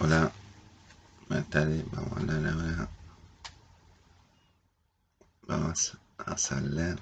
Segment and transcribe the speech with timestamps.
[0.00, 0.30] Hola,
[1.28, 1.84] buenas tardes.
[1.90, 2.88] Vamos a hablar ahora.
[5.42, 5.98] Vamos
[6.52, 6.98] a hablar.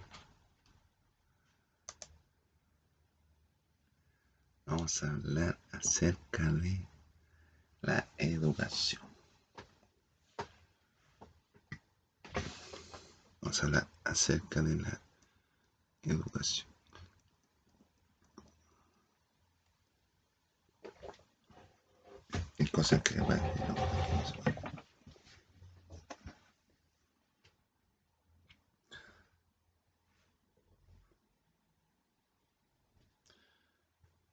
[4.64, 6.88] Vamos a hablar acerca de
[7.82, 9.02] la educación.
[13.42, 15.00] Vamos a hablar acerca de la
[16.02, 16.75] educación.
[22.72, 23.74] Cosas que bueno, no,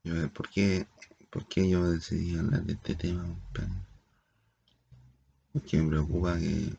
[0.06, 0.86] no ¿por, qué,
[1.30, 3.26] ¿Por qué yo decidí hablar de este tema?
[5.52, 6.74] Porque me preocupa que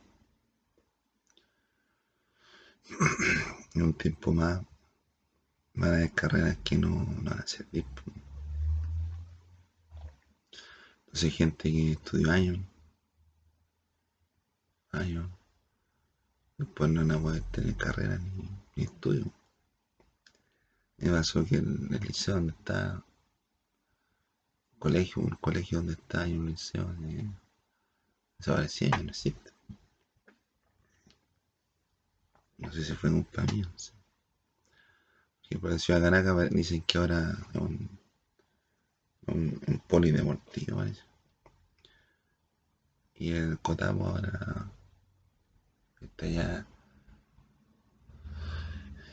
[3.75, 4.61] en un tiempo más
[5.75, 7.85] van a haber carreras que no, no van a servir.
[11.15, 12.59] Entonces hay gente que estudió años,
[14.91, 15.31] años,
[16.59, 19.33] después no van a poder tener carrera ni, estudio.
[20.97, 23.05] Me pasó que el, el liceo donde está,
[24.81, 27.29] colegio, un colegio donde está hay un liceo que
[28.39, 29.53] desapareció, no existe.
[32.59, 33.93] No sé si fue culpa mía, no sé.
[35.49, 38.04] Que por la ciudad de Caracas dicen que ahora es un,
[39.27, 41.03] un, un polideportivo, parece.
[43.17, 44.71] Y el Cotapo ahora
[46.01, 46.67] está ya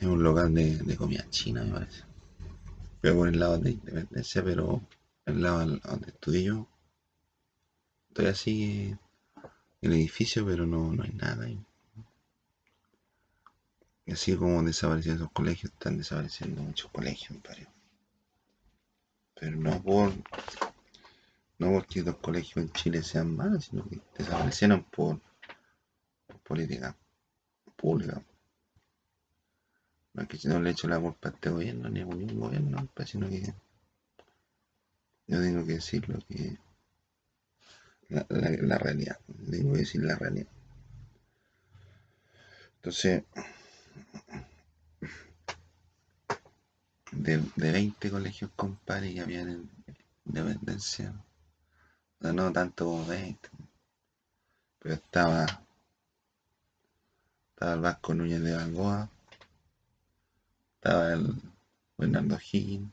[0.01, 2.03] en un local de, de comida china, me parece.
[2.99, 4.81] Pero por el lado de Independencia, pero
[5.25, 6.67] el lado donde estudié yo,
[8.13, 8.97] todavía sigue
[9.81, 11.49] el edificio, pero no, no hay nada.
[11.49, 11.63] Y
[14.11, 17.80] así como desaparecieron esos colegios, están desapareciendo muchos colegios, me parece.
[19.41, 20.13] Pero no por
[21.57, 25.19] no porque los colegios en Chile sean malos, sino que desaparecieron por,
[26.27, 26.95] por política
[27.75, 28.23] pública.
[30.13, 32.87] No es que no le echo la culpa a este gobierno ni a ningún gobierno,
[32.93, 33.41] pues, sino que
[35.25, 36.59] yo tengo que decir lo que
[38.09, 39.19] la, la, la realidad,
[39.49, 40.51] tengo que decir la realidad.
[42.75, 43.23] Entonces,
[47.11, 49.69] de, de 20 colegios compadre que habían en
[50.25, 51.13] Independencia,
[52.19, 53.49] o sea, no tanto como 20,
[54.79, 55.45] pero estaba,
[57.49, 59.09] estaba el Vasco Núñez de Balboa,
[60.75, 61.41] estaba el
[61.97, 62.91] Bernardo Higgins,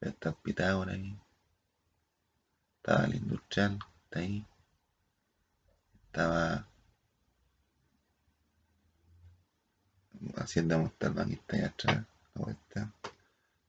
[0.00, 1.18] estaba el Pitágoras ahí,
[2.76, 4.46] estaba el Industrial, está ahí,
[6.06, 6.68] estaba
[10.36, 12.04] Hacienda Montalbán, que está ahí atrás,
[12.38, 12.92] vuelta.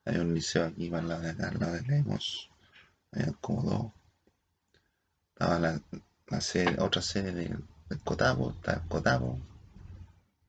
[0.06, 2.50] Hay un liceo aquí para el lado de acá, de Lemos,
[3.12, 3.92] había como dos.
[5.34, 5.82] Estaba la,
[6.28, 9.40] la sede, otra sede del, del Cotapo, está el Cotapo,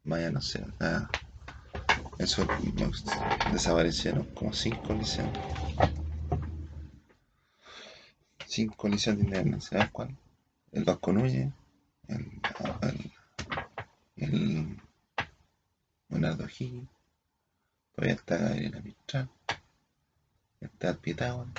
[0.04, 0.64] vaya no sé,
[2.18, 2.46] eso
[3.52, 5.30] desaparecieron como cinco liceos.
[8.46, 10.16] Cinco liceos de ¿sabes cuál?
[10.72, 11.52] El Vasco Núñez,
[12.08, 12.40] el,
[12.82, 13.12] el,
[14.16, 14.76] el
[16.08, 16.88] Leonardo Higgins,
[17.94, 19.30] todavía está Gabriela Mistral,
[20.60, 21.52] está el Pitágoras,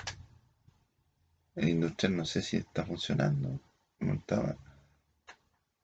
[1.56, 3.60] el industrial no sé si está funcionando,
[4.00, 4.56] no estaba,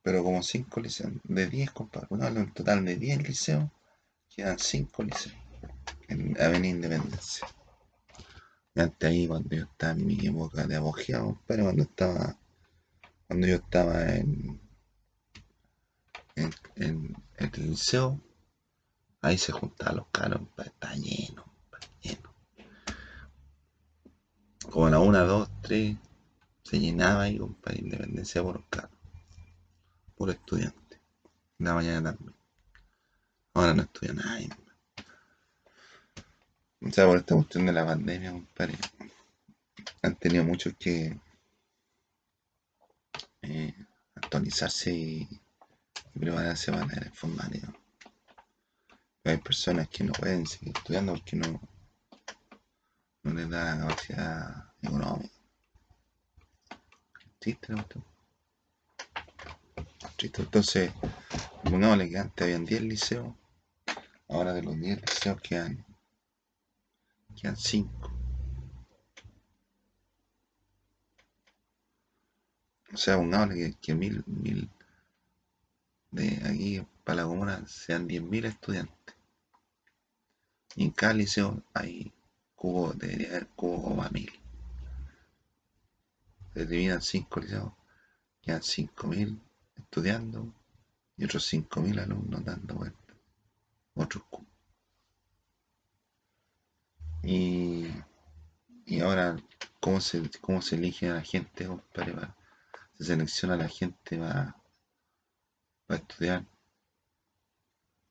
[0.02, 3.70] pero como cinco liceos, de 10 compadre, no, en total de 10 liceos,
[4.30, 5.36] quedan cinco liceos
[6.08, 7.48] en Avenida Independencia.
[8.74, 12.38] Y antes ahí cuando yo estaba en mi época de apogeo, compadre, cuando estaba,
[13.28, 14.62] cuando yo estaba en,
[16.36, 18.22] en, en el liceo,
[19.22, 22.34] ahí se juntaban los caros, está lleno, compadre, lleno.
[24.70, 25.98] Como a la una, dos, tres,
[26.64, 28.92] se llenaba ahí, compadre, Independencia por los caros,
[30.16, 31.02] por estudiante.
[31.60, 32.36] En la mañana también.
[33.54, 34.50] Ahora no estudia nadie.
[36.82, 38.78] O sea, por esta cuestión de la pandemia, compadre,
[40.04, 41.20] han tenido muchos que
[43.42, 43.74] eh,
[44.16, 45.28] actualizarse y,
[46.14, 47.74] y prepararse para la informática.
[49.28, 51.60] Hay personas que no pueden seguir estudiando porque no,
[53.24, 55.36] no les da la capacidad económica.
[57.38, 57.86] Triste la.
[60.16, 60.42] Triste.
[60.42, 60.94] Entonces,
[61.62, 63.36] pongámosle que antes habían 10 liceos,
[64.30, 65.86] ahora de los 10 liceos quedan,
[67.36, 68.14] quedan 5.
[72.94, 74.70] O sea, pongámosle que, que mil, mil
[76.12, 79.17] de aquí para la comuna sean 10.000 estudiantes.
[80.78, 82.14] Y en cada liceo hay
[82.56, 84.32] cubo, debería haber cubo como a mil.
[86.54, 87.74] se dividan cinco liceos,
[88.44, 89.42] quedan cinco mil
[89.76, 90.54] estudiando
[91.18, 93.18] y otros cinco mil alumnos dando vueltas.
[93.96, 94.54] Otros cupos.
[97.24, 97.88] Y,
[98.86, 99.36] y ahora,
[99.80, 102.14] ¿cómo se, ¿cómo se elige a la gente, compadre?
[103.00, 104.56] se selecciona a la gente va,
[105.90, 106.46] va a estudiar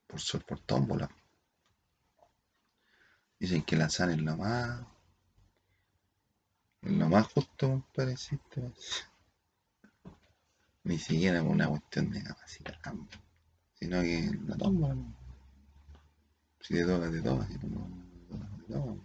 [0.08, 1.08] por por tómbola.
[3.38, 4.80] Dicen que la SAN es lo más,
[6.82, 8.14] es lo más justo, compadre.
[10.84, 12.78] Ni siquiera por una cuestión de capacidad,
[13.74, 14.96] sino que la tómbola.
[16.60, 17.88] Si te toca, te toca, si no,
[18.66, 19.02] te toca,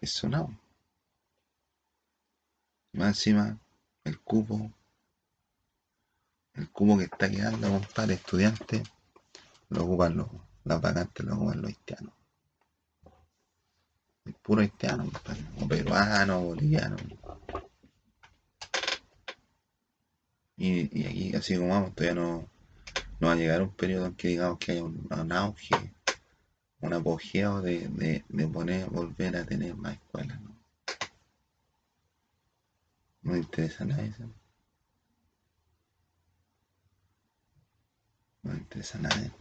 [0.00, 0.50] Es sonado.
[2.92, 3.58] Y más encima,
[4.04, 4.72] el cupo,
[6.54, 8.82] el cupo que está quedando, compadre, estudiante,
[9.68, 10.28] lo ocupan los,
[10.64, 12.17] las vacantes, lo ocupan los haitianos.
[14.42, 16.96] Puro haitiano, compadre, o peruano, boliviano.
[20.56, 22.48] Y, y, aquí, así como vamos, todavía no,
[23.20, 25.94] no va a llegar un periodo en que digamos que haya un, auge,
[26.80, 30.40] un apogeo de, de, de, poner, volver a tener más escuelas.
[30.40, 30.58] ¿no?
[33.22, 34.24] No interesa nada eso.
[38.42, 39.32] No interesa nada.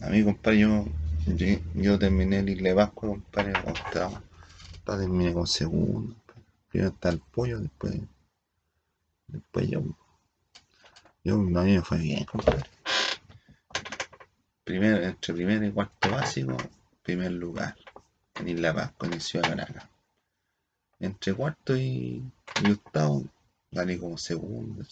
[0.00, 0.84] A mí, compadre, yo,
[1.74, 4.22] yo, terminé el Isle Vasco, compadre, octavo.
[4.84, 6.16] Terminé con segundo.
[6.70, 7.94] Primero está el pollo, después.
[9.26, 9.82] Después yo.
[11.24, 12.64] Yo, a mí fue bien, compadre.
[14.64, 16.56] Primero, entre primero y cuarto básico,
[17.02, 17.76] primer lugar.
[18.36, 19.88] En Isla Vasco, en Ciudad Caracas
[21.00, 22.22] entre cuarto y,
[22.64, 23.24] y octavo
[23.72, 24.84] salí como segundo.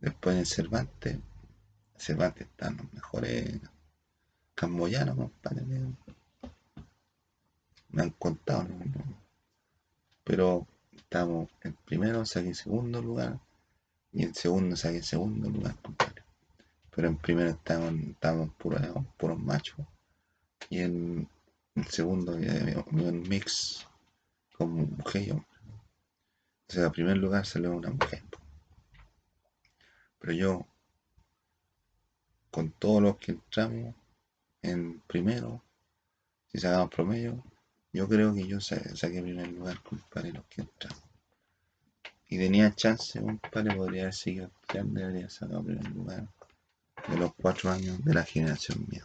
[0.00, 1.18] Después en Cervantes,
[1.96, 3.60] Cervantes están los mejores
[4.60, 5.62] camboyanos, compadre.
[7.88, 8.68] Me han contado,
[10.22, 13.40] pero estamos en primero saqué segundo lugar
[14.12, 16.22] y en segundo saqué segundo lugar, compadre.
[16.90, 18.82] Pero en primero estamos, estamos puros,
[19.16, 19.86] puros machos
[20.68, 21.26] y en
[21.74, 23.86] el segundo un mix
[24.58, 25.46] con mujer y hombre.
[26.68, 28.22] O sea, en primer lugar salió una mujer.
[30.18, 30.66] Pero yo,
[32.50, 33.94] con todos los que entramos
[34.62, 35.62] en primero,
[36.52, 37.42] si sacamos promedio,
[37.92, 41.02] yo creo que yo saqué primer lugar, compadre, los que entramos.
[42.28, 46.28] Y tenía chance, compadre, podría haber seguido estudiando, debería sacar primer lugar
[47.08, 49.04] de los cuatro años de la generación mía.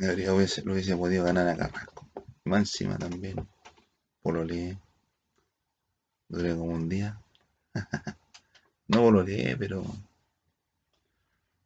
[0.00, 2.08] Debería lo hubiese podido ganar a Carrasco.
[2.44, 3.36] Más encima también.
[4.22, 4.76] Pololeé.
[6.28, 7.20] Duré como un día.
[8.88, 9.84] no pololeé, pero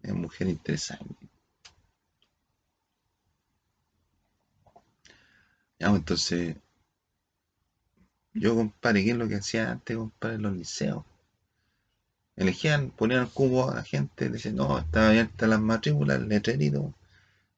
[0.08, 1.28] es mujer interesante.
[5.80, 6.56] Ya, pues, entonces,
[8.32, 11.04] yo, compadre, ¿qué es lo que hacía antes, compadre, en los liceos?
[12.36, 16.94] Elegían, ponían el cubo a la gente, decían, no, está abierta las matrículas, letrerito,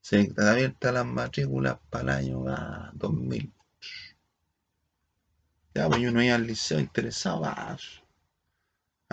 [0.00, 2.44] se están abiertas las matrículas para el año
[2.94, 3.52] 2000.
[5.74, 7.44] Ya, pues yo no iba al liceo interesado.
[7.44, 7.76] A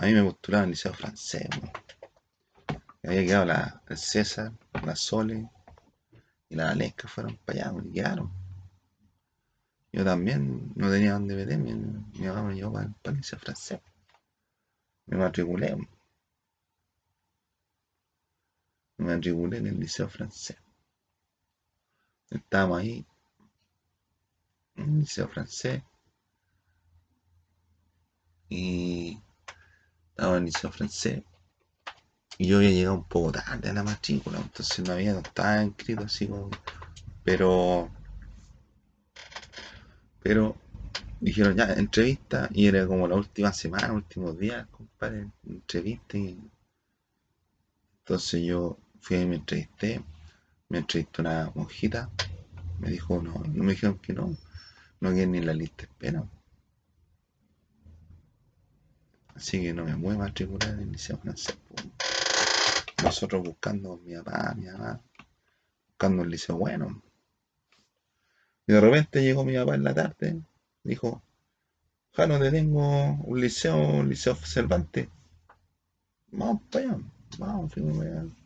[0.06, 1.48] mí me postulaba el liceo francés.
[3.02, 4.52] Había quedado la, el César,
[4.84, 5.48] la Sole
[6.48, 8.32] y la Valesca fueron para allá, me quedaron.
[9.92, 11.72] Yo también no tenía dónde meter, mi,
[12.26, 13.80] mamá me llevó para, el liceo francés.
[15.06, 15.76] Me matriculé.
[18.98, 20.56] Me matriculé en el liceo francés.
[22.30, 23.06] Estábamos ahí,
[24.76, 25.82] en el liceo francés,
[28.50, 29.18] y
[30.10, 31.22] estábamos en el liceo francés,
[32.38, 35.62] y yo había llegado un poco tarde a la matrícula, entonces no había, no estaba
[35.62, 36.50] inscrito así como,
[37.24, 37.90] pero,
[40.22, 40.56] pero
[41.20, 46.38] dijeron ya, entrevista, y era como la última semana, últimos días, compadre, entrevista, y
[48.00, 50.00] entonces yo fui y me entrevisté,
[50.68, 52.08] me entrevistó una monjita,
[52.78, 54.36] me dijo, no, no me dijeron que no,
[55.00, 56.24] no quieren ni la lista espera.
[59.34, 61.56] Así que no me voy a matricular en el liceo francés.
[63.08, 65.00] Nosotros buscando mi papá, mi mamá,
[65.88, 67.02] buscando un liceo bueno.
[68.66, 70.42] Y de repente llegó mi papá en la tarde,
[70.84, 71.22] dijo,
[72.12, 75.08] Jano, te tengo un liceo, un liceo Cervantes.
[76.32, 76.98] Vamos para
[77.38, 78.38] vamos, fuimos para allá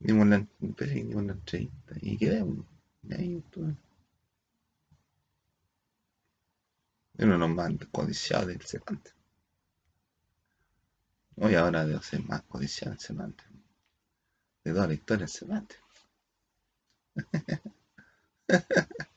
[0.00, 2.44] dimos la, dimos la entrevista y quedé.
[3.02, 3.76] Y ahí estuve.
[7.18, 9.14] Uno de los más codiciados del Cervantes.
[11.36, 13.47] Hoy ahora debo ser más codiciado el Cervantes.
[14.62, 15.78] De toda la historia del Cervantes.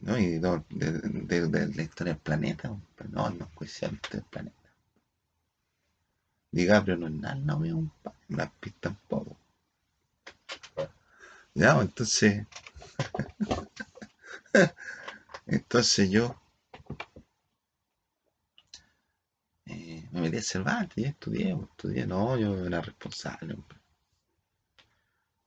[0.00, 3.10] No, y no, de, de- de la historia del planeta, compadre.
[3.12, 4.70] no, no es la historia del planeta.
[6.50, 8.18] DiCaprio no es nada, no, mío, compadre.
[8.30, 9.36] Una pista tampoco.
[11.54, 12.46] Ya, entonces,
[15.46, 16.36] entonces yo
[19.66, 23.75] eh, me metí a Cervantes y estudié, estudié, no, yo era responsable, compadre.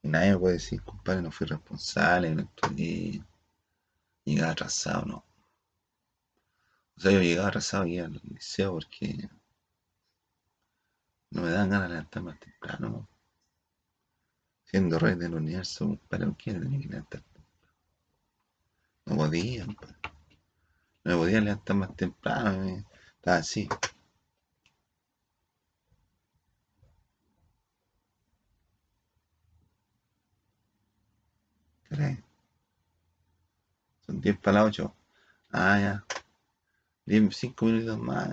[0.02, 3.24] Y nadie puede decir, compadre, no fui responsable, no estudié,
[4.24, 5.24] llegaba atrasado, no.
[6.96, 9.28] O sea, yo llegaba atrasado aquí al liceo porque
[11.32, 13.08] no me daban ganas de levantar más temprano, ¿no?
[14.64, 17.22] Siendo rey del universo, compadre, ¿por qué tenía que levantar?
[19.04, 19.96] No podía, compadre.
[21.04, 22.84] No me podía levantar más temprano, me-
[23.18, 23.68] estaba así.
[31.90, 32.22] Caray,
[34.06, 34.94] Son 10 para las 8.
[35.50, 36.04] Ah, ya.
[37.04, 38.30] 10, 5 minutos más.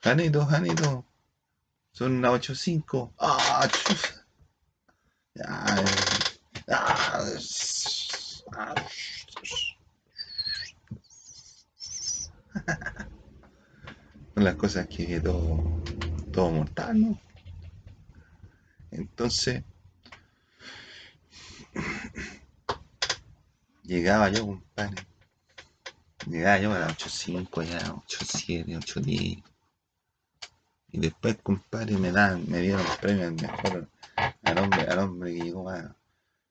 [0.00, 1.04] Janito, Janito.
[1.92, 3.12] Son las 8.05.
[3.18, 3.68] Ah,
[5.36, 5.42] eh.
[5.46, 5.84] Ah,
[8.52, 8.74] ah,
[14.34, 15.62] Son las cosas que todo,
[16.32, 17.20] todo mortal, ¿no?
[18.90, 19.62] Entonces,
[23.88, 25.06] llegaba yo, compadre.
[26.26, 29.42] Llegaba yo a las 8.05, ya, 8.07, 8.10.
[30.90, 33.88] Y después, compadre, me dan, me dieron el premio al mejor,
[34.42, 35.90] al hombre, al hombre que llegó más.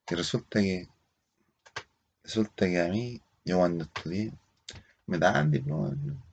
[0.09, 0.87] Y resulta que,
[2.23, 4.33] resulta que a mí, yo cuando estudié,
[5.05, 5.91] me daban diploma.
[5.95, 6.23] ¿no?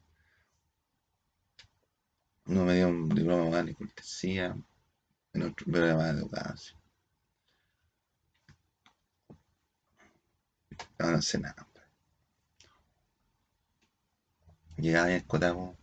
[2.46, 4.56] Uno me dio un diploma de cortesía,
[5.32, 6.54] pero era más educado.
[10.98, 11.54] No, no sé nada.
[11.54, 11.88] compadre.
[14.76, 15.76] Llegaba ahí a Escotapo,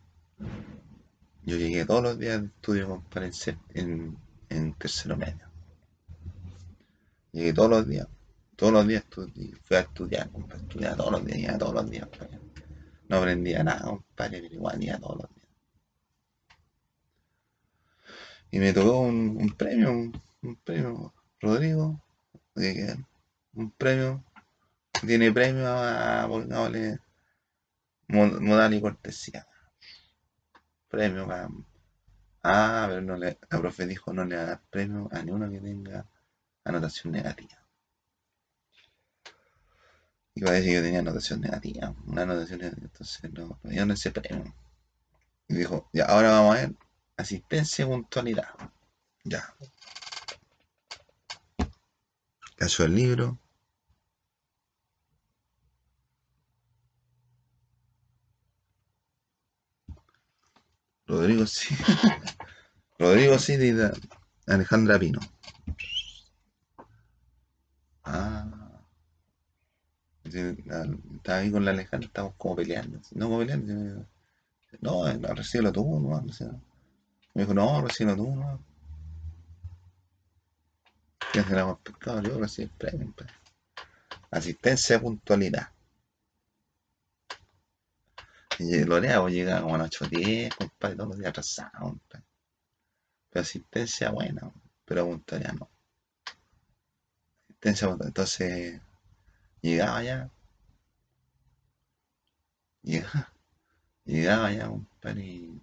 [1.44, 3.30] yo llegué todos los días de estudio, compadre,
[3.74, 5.48] en, tercero medio.
[7.32, 8.06] Llegué todos los días,
[8.54, 11.90] todos los días estudié, fui a estudiar, compadre, estudiaba todos los días, iba todos los
[11.90, 12.08] días.
[13.08, 15.48] No aprendía nada, compadre, pero igual iba todos los días.
[18.52, 22.00] Y me tocó un, premio, un, premio, Rodrigo,
[23.54, 24.22] un premio,
[25.06, 26.98] tiene premio a Volgable
[28.08, 29.46] Modal y Cortesía.
[30.88, 31.48] Premio para.
[32.44, 36.06] Ah, no la profe dijo no le va a dar premio a ninguno que tenga
[36.64, 37.58] anotación negativa.
[40.34, 44.54] Y parece que tenía anotación negativa, una anotación negativa, entonces no, no dieron ese premio.
[45.48, 46.74] Y dijo, ya, ahora vamos a ver
[47.16, 48.48] asistencia y puntualidad.
[49.24, 49.54] Ya.
[52.56, 53.38] Cayó el libro.
[61.06, 61.74] Rodrigo sí.
[62.98, 63.90] Rodrigo sí de
[64.46, 65.20] Alejandra Pino.
[68.04, 68.48] Ah.
[70.24, 73.00] Estaba ahí con la Alejandra, estábamos como peleando.
[73.12, 74.06] No como peleando,
[74.80, 75.04] no,
[75.34, 76.22] recíbelo tú, no.
[77.34, 78.64] Me dijo, no, recíbelo tú, no.
[81.32, 82.22] ¿Quién será más pescado?
[82.22, 83.30] Yo recibí el premio, pues.
[84.30, 85.71] Asistencia puntualidad.
[88.58, 92.24] Y Lorea, pues llegaba como a las 8.10, compadre, todos los días atrasado, compadre.
[93.30, 94.52] Pero asistencia buena,
[94.84, 95.68] pero puntualidad no.
[97.50, 98.08] Asistencia, puntualidad.
[98.08, 98.80] entonces
[99.62, 100.30] llegaba ya,
[102.84, 103.32] llegaba,
[104.06, 105.62] llegaba ya, compadre, y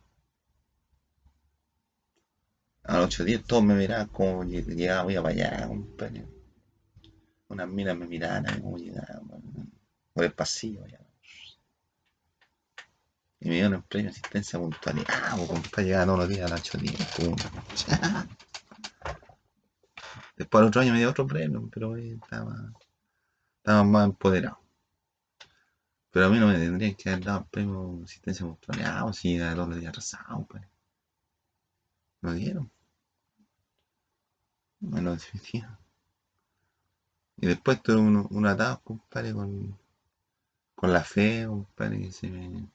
[2.83, 6.25] a las 8.10 todos me miraban como lleg- llegaba, iba para allá, compadre.
[7.49, 9.19] Unas minas me miraban a como llegaba,
[10.13, 10.99] por el pasillo, ya.
[13.41, 16.51] Y me dieron el premio de asistencia puntualidad, ah, pues, compadre, llegaba todos los días
[16.51, 17.35] a las 8.10, pum.
[20.35, 22.73] Después al otro año me dio otro premio, pero estaba,
[23.57, 24.59] estaba más empoderado.
[26.11, 29.35] Pero a mí no me tendrían que haber dado el premio asistencia puntualidad, o si
[29.35, 30.69] era todos días atrasado, compadre.
[32.21, 32.71] No dieron,
[34.81, 35.79] me lo definitiva.
[37.37, 39.77] Y después tuve uno, un atado, compadre, con,
[40.75, 42.69] con la fe, compadre, que se me,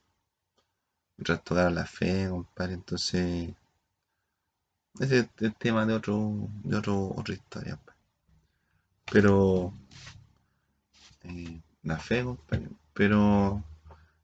[1.23, 3.54] trastocaron la fe, compadre, entonces
[5.00, 7.78] ese es el tema de otro, de otro, otra historia.
[9.11, 9.73] Pero
[11.23, 13.62] eh, la fe, compadre, pero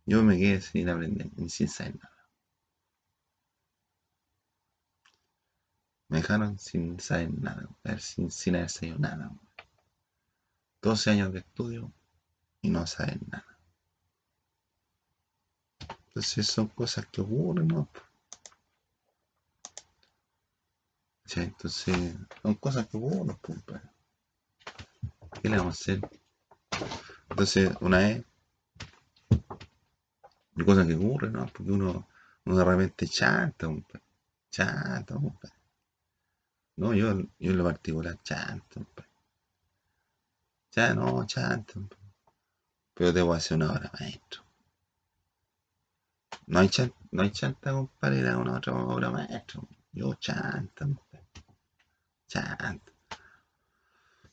[0.07, 2.11] yo me quedé sin aprender, sin saber nada.
[6.09, 7.69] Me dejaron sin saber nada,
[7.99, 9.33] sin, sin haber sabido nada.
[10.83, 11.93] 12 años de estudio
[12.63, 13.50] y no saber nada.
[16.11, 17.89] Entonces son cosas que ocurren, ¿no?
[21.37, 23.81] Entonces, son cosas que ocurren, pues,
[25.41, 26.01] ¿Qué le vamos a hacer?
[27.31, 28.25] Entonces, una vez,
[30.67, 31.47] cosas que ocurren, ¿no?
[31.47, 32.09] Porque uno,
[32.45, 34.03] uno de repente chanta, pues.
[34.51, 35.53] chanta, pues.
[36.77, 39.07] No, yo, yo en lo particular chanto, pues.
[40.73, 41.89] Ya no, chanto.
[42.95, 44.50] Pero debo hacer una hora, maestro.
[46.51, 49.69] No hay, chanta, no hay chanta, compadre, era una otra obra maestro.
[49.93, 50.89] Yo chanta,
[52.27, 52.93] chanta.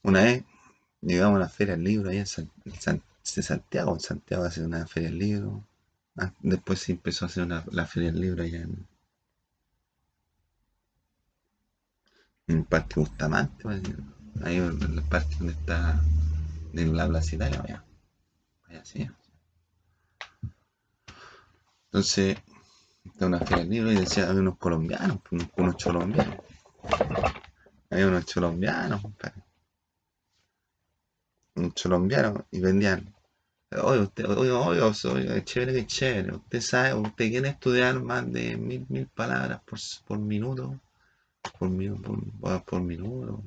[0.02, 0.44] Una vez
[1.02, 3.94] llegamos a la Feria del Libro ahí en, Santiago.
[3.94, 5.64] En Santiago hace una Feria del Libro.
[6.16, 8.88] Ah, después se empezó a hacer una, la Feria del Libro allá en,
[12.48, 13.68] en Parque Bustamante.
[14.44, 16.02] Ahí en el parque donde está
[16.74, 17.84] de la Plaza Italia, vaya.
[18.68, 19.08] Vaya, sí.
[21.88, 22.38] Entonces,
[23.06, 25.20] está una feria del libro y decía, había unos colombianos,
[25.56, 26.38] unos colombianos.
[27.90, 29.42] Había unos colombianos, compadre.
[31.56, 33.14] Un colombiano y vendían.
[33.84, 36.36] Oye, usted, oye, oye, oye, chévere, que chévere.
[36.36, 40.80] Usted sabe, usted quiere estudiar más de mil, mil palabras por, por minuto.
[41.58, 41.70] Por,
[42.02, 43.44] por, por minuto.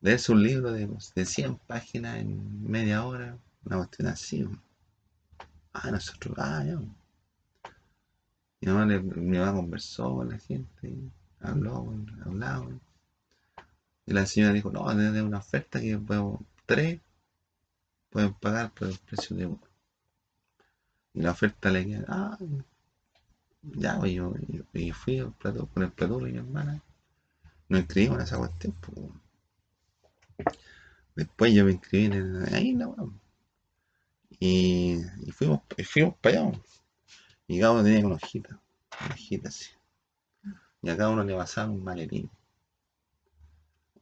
[0.00, 3.38] Leerse un libro de, de 100 páginas en media hora.
[3.64, 4.46] Una cuestión así.
[5.78, 6.76] Ah, nosotros, ah, ya.
[8.60, 10.94] Mi mamá, mi mamá conversó con la gente,
[11.40, 12.68] habló, hablaba.
[14.06, 17.00] Y la señora dijo, no, de una oferta que podemos, tres
[18.10, 19.60] pueden pagar por el precio de uno.
[21.12, 22.38] Y la oferta le queda, ah,
[23.62, 24.32] ya, pues, yo,
[24.72, 26.80] y fui con el plato y mi hermana.
[27.68, 28.74] Nos inscribimos en esa cuestión.
[31.14, 32.96] Después yo me inscribí en ahí, no,
[34.38, 36.60] y, fuimos, fuimos para allá.
[37.46, 38.60] Y cada uno tenía una hojita,
[39.00, 39.70] una hojita así.
[40.82, 42.30] Y a cada uno le pasaba un maletín.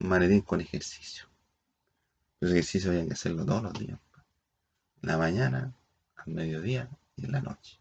[0.01, 1.29] Un maletín con ejercicio.
[2.41, 3.99] Los ejercicios había que hacerlo todos los días.
[5.03, 5.75] En la mañana,
[6.17, 7.79] al mediodía y en la noche.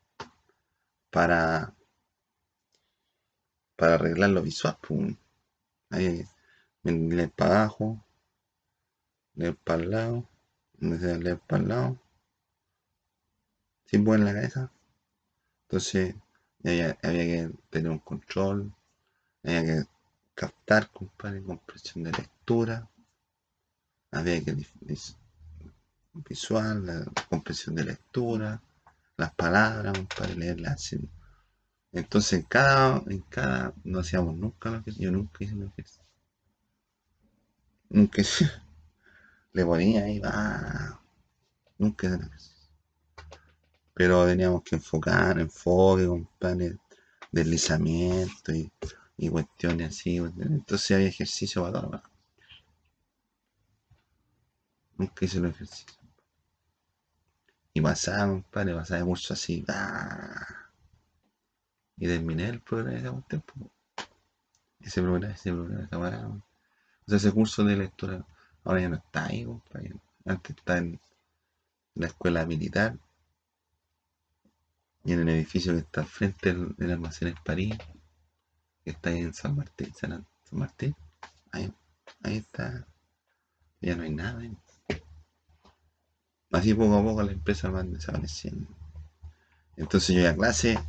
[1.09, 1.73] Para,
[3.75, 4.77] para arreglar lo visual.
[4.81, 5.15] Pum.
[5.89, 6.25] Ahí,
[6.83, 8.05] leer para abajo,
[9.35, 10.29] leer para el lado,
[10.79, 12.02] leer para el lado
[13.93, 14.71] tiempo en la cabeza.
[15.67, 16.15] Entonces
[16.63, 18.73] había, que tener un control,
[19.43, 19.83] había que
[20.33, 22.89] captar, compadre, comprensión de lectura,
[24.09, 24.55] había que
[26.27, 28.59] visual, la comprensión de lectura,
[29.15, 30.95] las palabras, para leerlas
[31.91, 35.85] Entonces en cada, en cada, no hacíamos nunca lo que yo nunca hice lo que
[37.89, 38.23] Nunca
[39.53, 40.99] le ponía ahí, va,
[41.77, 42.52] nunca hice lo que
[43.93, 46.77] pero teníamos que enfocar, enfoque, compadre,
[47.31, 48.71] deslizamiento y,
[49.29, 50.17] cuestiones así.
[50.17, 52.03] Entonces había ejercicio para todo.
[54.97, 55.97] Nunca hice el ejercicio.
[57.73, 59.63] Y pasaba, compadre, pasaba de curso así.
[59.67, 60.69] ¡ah!
[61.97, 63.71] Y terminé el programa de ese tiempo.
[64.81, 66.43] Ese programa, ese programa, esa O
[67.07, 68.25] sea, ese curso de lectura
[68.63, 69.95] ahora ya no está ahí, compadre.
[70.25, 70.99] Antes está en
[71.95, 72.97] la escuela militar
[75.03, 77.77] y en el edificio que está frente del, almacén en París,
[78.83, 80.95] que está ahí en San Martín, San, Martín,
[81.51, 81.73] ahí,
[82.23, 82.87] está,
[83.81, 84.41] ya no hay nada.
[86.51, 88.67] Así poco a poco la empresa van desapareciendo.
[89.75, 90.79] Entonces yo iba a clase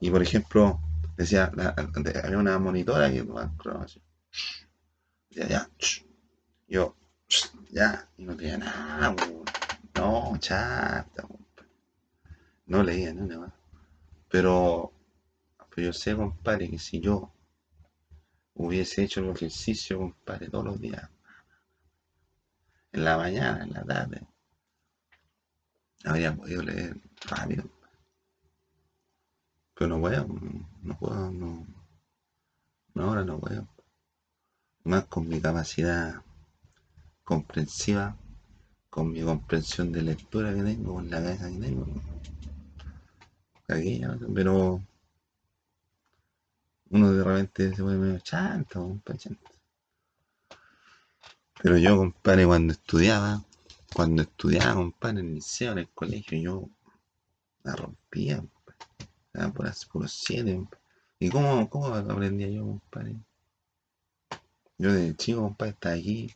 [0.00, 0.80] y por ejemplo
[1.16, 1.52] decía,
[2.24, 3.22] había una monitora que
[5.28, 5.70] decía ya,
[6.66, 6.96] yo,
[7.70, 9.14] ya, y no tenía nada,
[9.94, 11.26] no, chata,
[12.66, 13.54] no leía una
[14.28, 14.92] Pero,
[15.70, 17.32] pero yo sé, compadre, que si yo
[18.54, 21.08] hubiese hecho el ejercicio, compadre, todos los días,
[22.92, 24.26] en la mañana, en la tarde,
[26.04, 26.96] habría podido leer
[27.28, 27.64] rápido.
[29.74, 30.26] Pero no puedo,
[30.82, 31.66] no puedo, no,
[32.94, 33.66] no ahora no puedo.
[34.84, 36.22] Más con mi capacidad
[37.24, 38.16] comprensiva,
[38.90, 41.86] con mi comprensión de lectura que tengo, con la cabeza que tengo
[44.34, 44.82] pero
[46.90, 49.00] uno de repente se pone medio chanto,
[51.62, 53.42] Pero yo, compadre, cuando estudiaba,
[53.94, 56.68] cuando estudiaba, compadre, en el liceo, en el colegio, yo
[57.62, 60.66] la rompía, por, por los siete.
[61.18, 63.16] ¿Y cómo, cómo aprendía yo, compadre?
[64.78, 66.34] Yo de chico, compadre, estaba aquí,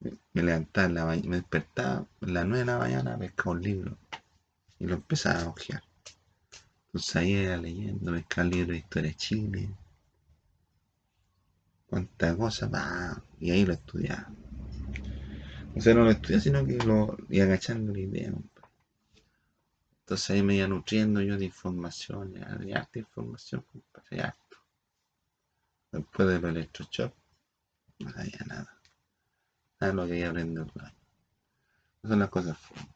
[0.00, 3.62] me, levantaba en la mañana, me despertaba a las 9 de la mañana, pescaba un
[3.62, 3.98] libro
[4.78, 5.82] y lo empezaba a hojear.
[6.92, 9.70] Entonces ahí era leyendo, pescaba el libro de historia de Chile,
[11.86, 14.30] cuántas cosas, va, y ahí lo estudiaba.
[15.74, 18.30] O sea, no lo estudiaba, sino que lo iba agachando la idea.
[20.00, 24.58] Entonces ahí me iba nutriendo yo de información, de harta información, compadre, harto.
[25.92, 27.16] Después de los electroshocks,
[28.00, 28.78] no sabía nada.
[29.80, 30.70] Nada lo que iba aprendiendo.
[30.74, 30.92] Esas
[32.02, 32.94] son las cosas fuertes.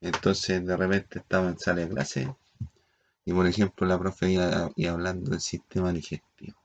[0.00, 2.34] Entonces de repente estaba en sala de clase
[3.24, 6.58] y por ejemplo la profe iba, hablando del sistema digestivo.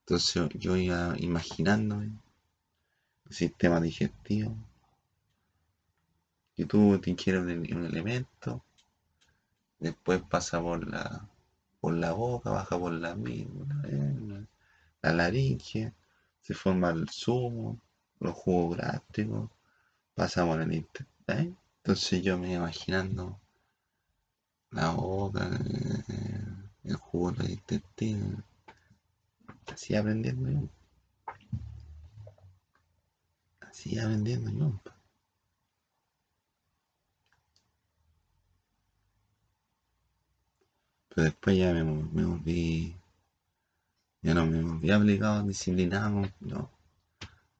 [0.00, 2.10] Entonces yo iba imaginándome
[3.26, 4.56] el sistema digestivo
[6.56, 8.64] que tú te quieres un, elemento,
[9.78, 11.28] después pasa por la
[11.80, 13.82] por la boca, baja por la misma,
[15.02, 15.94] la laringe,
[16.42, 17.80] se forma el zumo,
[18.18, 19.50] los jugos gástricos,
[20.14, 21.08] pasamos al intestino.
[21.28, 21.54] ¿eh?
[21.78, 23.39] Entonces yo me imaginando
[24.72, 26.44] la boca, eh,
[26.84, 28.42] el jugo del intestino,
[29.72, 30.68] así aprendiendo yo.
[33.60, 34.80] Así aprendiendo yo.
[41.08, 42.96] Pero después ya me, me volví,
[44.22, 46.70] ya no me volví aplicado, disciplinado, no.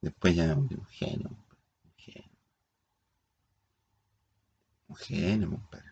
[0.01, 2.29] Después ya me volví un genio, un genio.
[4.89, 5.90] Un genio, compadre.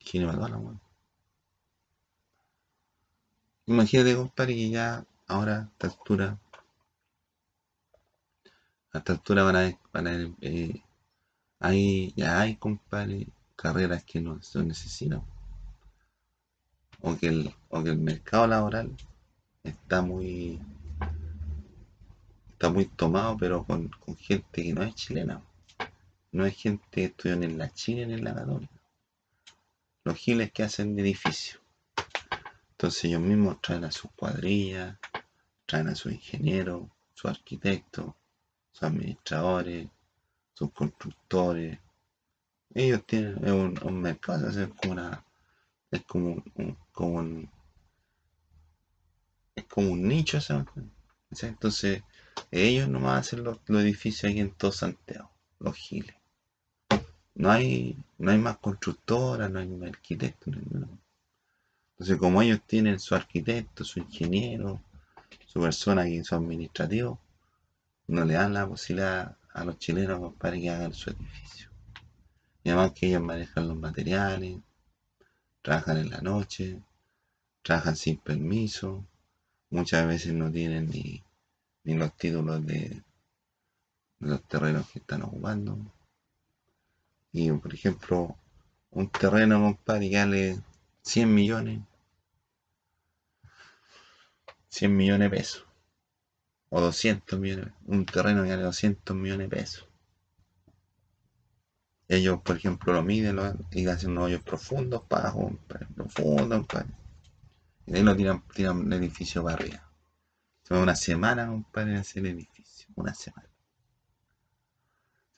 [0.00, 0.80] Para toda la weá.
[3.66, 6.38] Imagínate, compadre, que ya ahora a esta altura,
[8.92, 10.82] a esta altura van a, van a eh,
[11.60, 15.22] hay, ya hay, compadre, carreras que no se necesitan.
[17.02, 18.96] O que, el, o que el mercado laboral
[19.62, 20.60] está muy
[22.60, 25.42] está muy tomado, pero con, con gente que no es chilena.
[26.32, 28.79] No es gente que estudió ni en la China ni en la Católica.
[30.04, 31.60] Los giles que hacen de edificio.
[32.72, 34.96] Entonces ellos mismos traen a sus cuadrillas,
[35.66, 38.14] traen a sus ingenieros, sus arquitectos,
[38.72, 39.88] sus administradores,
[40.54, 41.78] sus constructores.
[42.72, 47.50] Ellos tienen un, un mercado, es como un, como un,
[49.68, 50.38] como un nicho.
[51.42, 52.02] Entonces,
[52.50, 56.19] ellos nomás hacen los, los edificios aquí en todo Santiago, los giles.
[57.40, 60.86] No hay, no hay más constructoras, no hay más arquitectos, no.
[61.92, 64.82] Entonces, como ellos tienen su arquitecto, su ingeniero,
[65.46, 67.18] su persona que su administrativo,
[68.08, 71.70] no le dan la posibilidad a los chilenos para que hagan su edificio.
[72.62, 74.58] Y además que ellos manejan los materiales,
[75.62, 76.82] trabajan en la noche,
[77.62, 79.02] trabajan sin permiso,
[79.70, 81.22] muchas veces no tienen ni,
[81.84, 83.02] ni los títulos de,
[84.18, 85.78] de los terrenos que están ocupando.
[87.32, 88.36] Y por ejemplo,
[88.90, 90.58] un terreno, compadre, que vale
[91.02, 91.80] 100 millones,
[94.68, 95.66] 100 millones de pesos,
[96.70, 99.86] o 200 millones, un terreno que vale 200 millones de pesos.
[102.08, 103.38] Ellos, por ejemplo, lo miden
[103.70, 105.56] y hacen unos hoyos profundos para abajo,
[105.94, 106.88] profundos, compadre.
[107.86, 109.88] Y ahí lo tiran, tiran el edificio para arriba.
[110.64, 112.88] Se va una semana, compadre, hacer el edificio.
[112.96, 113.49] Una semana.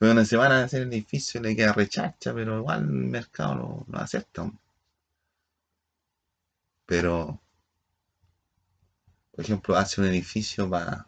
[0.02, 3.98] Va una semana hacer el edificio y le queda rechacha, pero igual el mercado lo,
[4.00, 4.50] acepta.
[6.86, 7.40] Pero,
[9.30, 11.06] por ejemplo, hace un edificio para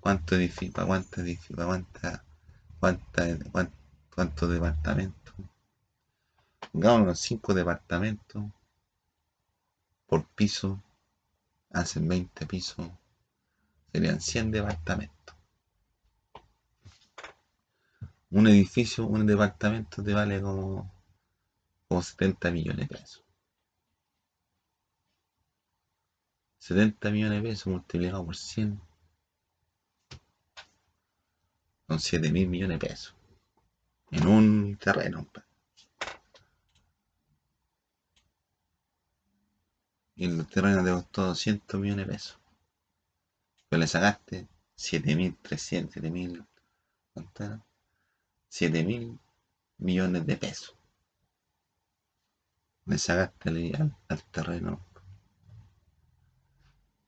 [0.00, 2.24] cuánto edificio, para cuánto edificio, para cuánta,
[2.80, 3.76] cuánta, cuánta,
[4.14, 5.34] cuántos departamentos.
[6.72, 8.42] Pongámonos cinco departamentos
[10.06, 10.82] por piso,
[11.72, 12.88] hacen 20 pisos,
[13.92, 15.33] serían 100 departamentos.
[18.34, 20.92] Un edificio, un departamento te vale como,
[21.86, 23.24] como 70 millones de pesos.
[26.58, 28.80] 70 millones de pesos multiplicado por 100
[31.86, 33.14] son 7 mil millones de pesos
[34.10, 35.28] en un terreno.
[40.16, 42.38] Y el terreno te costó 200 millones de pesos.
[43.68, 46.44] Pero le sacaste 7.300, 7.000,
[48.54, 48.84] ¿cuánto era?
[48.84, 49.18] 7.000
[49.78, 50.76] millones de pesos.
[52.86, 54.80] Le sacaste al, al terreno.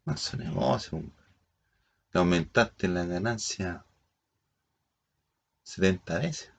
[0.05, 1.03] Más negocio.
[2.13, 3.85] Le aumentaste la ganancia
[5.63, 6.53] 70 veces.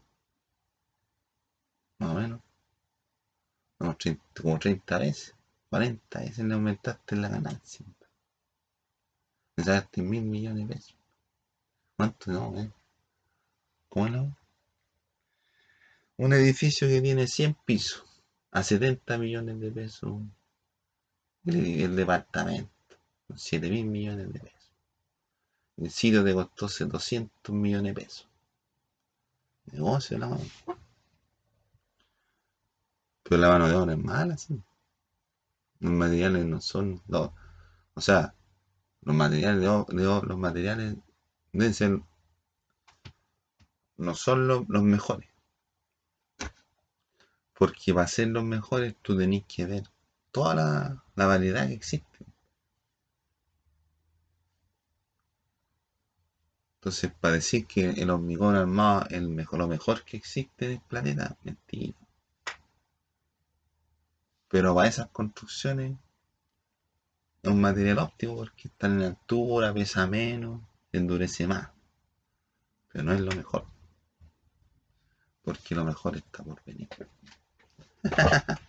[2.00, 2.42] Más o menos.
[3.78, 5.36] Como 30, como 30 veces.
[5.70, 7.86] 40 veces le aumentaste la ganancia.
[9.56, 10.96] Me sacaste mil millones de pesos.
[11.96, 12.72] ¿Cuánto no, eh?
[13.90, 14.47] ¿Cómo no?
[16.18, 18.04] Un edificio que tiene 100 pisos
[18.52, 20.20] a 70 millones de pesos.
[21.46, 22.72] El, departamento,
[23.36, 24.72] 7 mil millones de pesos.
[25.78, 28.28] El sitio te costó 200 millones de pesos.
[29.72, 30.44] Negocio, la mano.
[33.24, 34.60] Pero la mano de obra es mala, sí.
[35.80, 37.00] Los materiales no son.
[37.08, 37.36] No,
[37.94, 38.34] o sea,
[39.02, 40.98] los materiales de, de los materiales
[41.52, 42.02] deben ser.
[43.98, 45.30] No son los, los mejores.
[47.58, 49.84] Porque para ser los mejores tú tenés que ver
[50.32, 52.26] toda la, la variedad que existe.
[56.80, 60.72] Entonces, para decir que el hormigón armado es el mejor, lo mejor que existe en
[60.72, 61.98] el planeta, mentira.
[64.48, 65.98] Pero para esas construcciones
[67.42, 71.70] es un material óptimo porque está en altura, pesa menos, endurece más.
[72.90, 73.66] Pero no es lo mejor.
[75.42, 76.88] Porque lo mejor está por venir.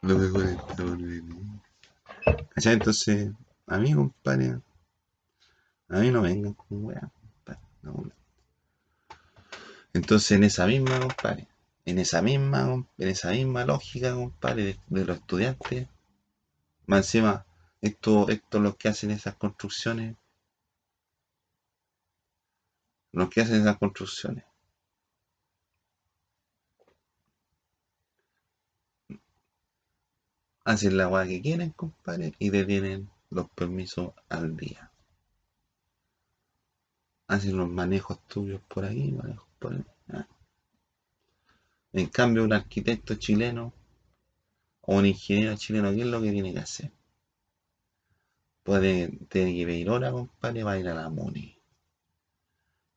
[0.00, 1.48] por venir.
[2.56, 3.30] Entonces,
[3.66, 4.60] a mí, compadre,
[5.88, 8.12] a mí no vengan con weá, compadre.
[9.92, 11.48] Entonces, en esa misma, compadre,
[11.84, 15.88] en esa misma, en esa misma lógica, compadre, de, los estudiantes,
[16.86, 17.46] más encima,
[17.80, 20.16] esto, esto lo que hacen esas construcciones,
[23.12, 24.47] lo que hacen esas construcciones.
[30.70, 34.88] Hacen la agua que quieren, compadre, y detienen los permisos al día
[37.28, 39.84] hacen los manejos tuyos por ahí, manejos por ahí.
[40.08, 40.26] Ah.
[41.92, 43.72] En cambio, un arquitecto chileno
[44.80, 46.90] o un ingeniero chileno, ¿qué es lo que tiene que hacer?
[48.62, 51.56] Puede tener que pedir hora, compadre, va a ir a la MUNI.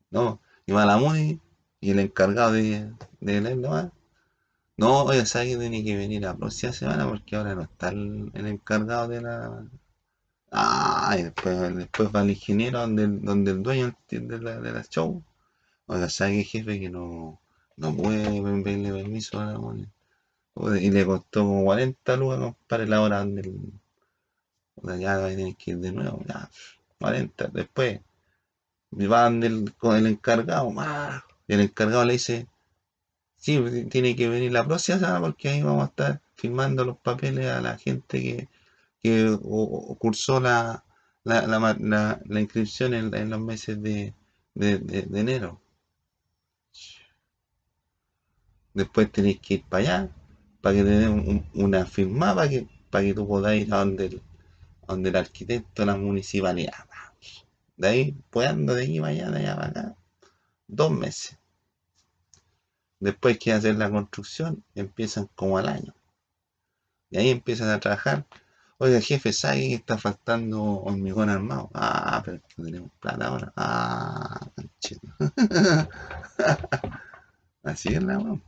[0.09, 1.39] No, y va a la MUNI
[1.81, 3.91] y el encargado de, de leer nomás.
[4.81, 8.31] No, oye, sabe que tiene que venir la próxima semana porque ahora no está el
[8.33, 9.63] encargado de la,
[10.51, 14.83] Ah, y después, después va el ingeniero donde, donde el dueño de la, de la
[14.83, 15.23] show.
[15.87, 17.39] Oiga, ¿sabe qué jefe que no,
[17.77, 23.19] no puede pedirle permiso a la Y le costó como 40 lucas para la hora
[23.19, 23.73] donde el,
[24.75, 26.49] o sea, ya tener que ir de nuevo, ya,
[26.99, 27.47] 40.
[27.47, 28.01] Después
[28.93, 30.73] va donde el, con el encargado,
[31.47, 32.47] y el encargado le dice,
[33.41, 37.47] sí, tiene que venir la próxima semana porque ahí vamos a estar firmando los papeles
[37.47, 38.49] a la gente que
[39.01, 39.37] que
[39.99, 40.83] cursó la,
[41.23, 44.13] la, la, inscripción en, los meses de,
[44.53, 45.59] de, enero.
[48.73, 50.09] Después tenéis que ir para allá,
[50.61, 54.05] para que te den una firma, para que, para que tú puedas ir a donde
[54.05, 54.21] el,
[54.87, 56.85] donde el arquitecto, la municipalidad.
[57.75, 59.95] De ahí, pues ando de aquí para allá, de allá para acá,
[60.67, 61.37] dos meses.
[63.01, 65.93] Después que hacer la construcción, empiezan como al año.
[67.09, 68.25] Y ahí empiezan a trabajar
[68.83, 71.69] Oiga, jefe, ¿sabe que está faltando hormigón armado?
[71.71, 73.53] Ah, pero que tenemos plata ahora.
[73.55, 75.07] Ah, manchito.
[77.63, 78.41] Así es la weá.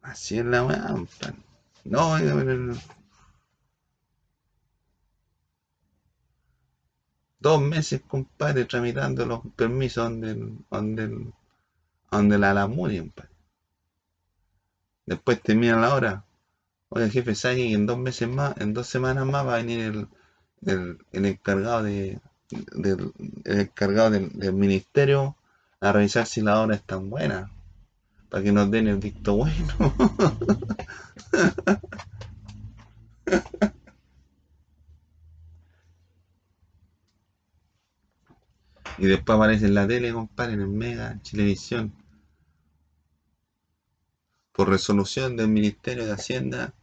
[0.00, 0.94] Así es la weá,
[1.84, 2.74] No, oiga, pero...
[7.40, 11.32] Dos meses, compadre, tramitando los permisos donde, donde,
[12.10, 13.30] donde la Alamuri, compadre.
[15.06, 16.24] Después termina la hora
[16.90, 19.80] Oye, jefe, ¿sabe que en dos meses más, en dos semanas más va a venir
[19.80, 22.18] el, el, encargado de,
[22.50, 23.12] del,
[23.44, 25.36] el encargado del, ministerio
[25.80, 27.50] a revisar si la obra es tan buena?
[28.30, 29.94] Para que nos den el dicto bueno.
[38.98, 41.92] y después aparece en la tele, compadre, en el Mega, en Televisión.
[44.52, 46.74] Por resolución del Ministerio de Hacienda,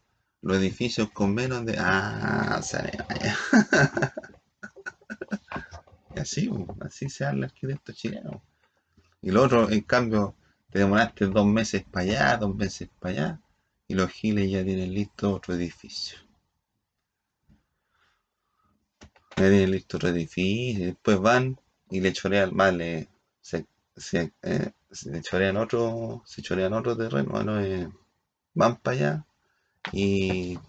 [0.42, 1.76] los edificios con menos de.
[1.78, 3.38] Ah, sale, vaya.
[6.16, 6.50] y así,
[6.80, 8.42] así se habla el arquitecto chileno.
[9.22, 10.36] Y lo otro, en cambio,
[10.70, 13.42] te demoraste dos meses para allá, dos meses para allá,
[13.88, 16.18] y los giles ya tienen listo otro edificio.
[19.36, 21.60] Ya tienen listo otro edificio, y después van
[21.96, 23.08] y le chorean, vale,
[23.42, 24.72] se, se, eh,
[25.22, 27.90] chorean otro, se chorean otro terreno, eh,
[28.54, 29.26] van para allá
[29.94, 30.60] y,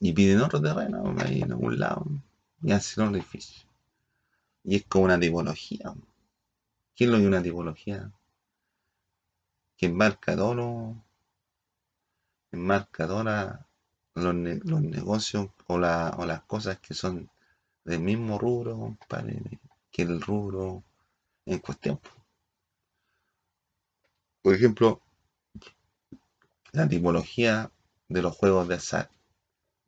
[0.00, 2.06] y piden otro terreno en algún lado
[2.62, 3.68] y hacen un edificio.
[4.64, 5.94] Y es como una tipología.
[6.94, 8.10] ¿Qué es lo que una tipología?
[9.76, 10.96] Que enmarca todo lo,
[12.52, 13.66] enmarca toda
[14.14, 17.30] los, negocios o, las cosas que son
[17.88, 18.96] del mismo rubro,
[19.90, 20.84] que el rubro
[21.46, 21.98] en cuestión.
[24.42, 25.00] Por ejemplo,
[26.72, 27.70] la tipología
[28.08, 29.10] de los juegos de azar,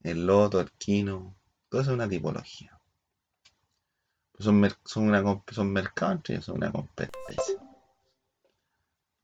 [0.03, 1.35] el loto, el quino,
[1.69, 2.79] todo eso es una tipología.
[4.39, 7.61] Son, son, una, son mercados son una competencia.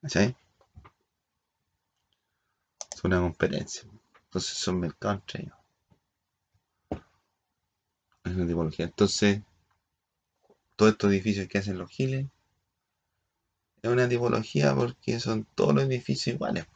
[0.07, 0.37] ¿Sí?
[2.95, 3.89] Es una competencia.
[4.25, 5.66] Entonces son mercados entre ellos.
[8.27, 8.87] Es una tipología.
[8.87, 9.41] Entonces,
[10.75, 12.27] todos estos edificios que hacen los giles
[13.83, 16.67] es una tipología porque son todos los edificios iguales.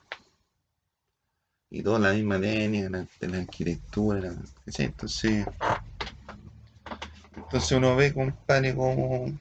[1.69, 2.89] Y toda la misma técnica
[3.21, 4.33] de la arquitectura.
[4.67, 5.47] Entonces,
[7.35, 9.39] entonces uno ve, compadre, cómo,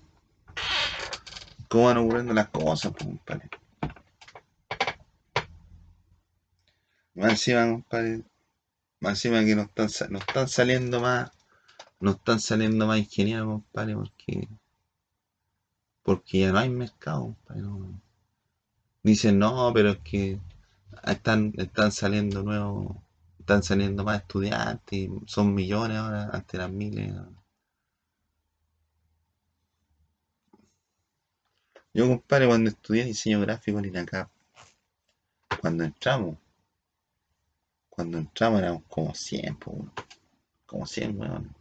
[1.67, 3.50] cómo van ocurriendo las cosas, compadre.
[7.13, 8.24] Más encima, compadre,
[9.00, 11.32] más encima que no están, no están saliendo más,
[11.99, 14.47] no están saliendo más ingenieros, compadre, porque,
[16.03, 17.63] porque ya no hay mercado, compadre.
[19.03, 20.39] Dicen, no, pero es que
[21.05, 22.97] están, están saliendo nuevos,
[23.39, 27.13] están saliendo más estudiantes, son millones ahora, antes eran miles.
[31.93, 34.29] Yo, compadre, cuando estudié diseño gráfico en acá,
[35.59, 36.38] cuando entramos,
[37.89, 39.57] cuando entramos éramos como 100,
[40.65, 41.59] como 100, weón.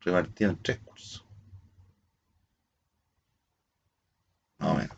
[0.00, 1.24] Repartido en tres cursos.
[4.58, 4.96] Más o menos.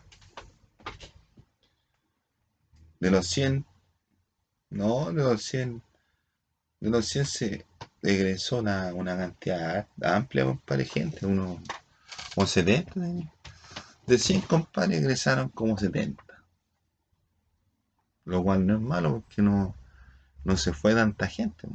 [2.99, 3.65] De los 100,
[4.69, 5.83] no, de los 100,
[6.79, 7.65] de los 100 se
[8.01, 11.59] egresó una, una cantidad amplia, compadre, gente, unos,
[12.33, 12.93] como 70.
[14.05, 16.23] De 100 compadres egresaron como 70.
[18.25, 19.75] Lo cual no es malo porque no,
[20.43, 21.67] no se fue tanta gente.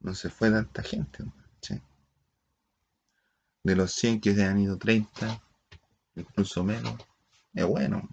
[0.00, 1.24] No se fue tanta gente.
[3.62, 5.42] De los 100 que se han ido 30,
[6.16, 6.94] incluso menos,
[7.52, 8.08] es bueno.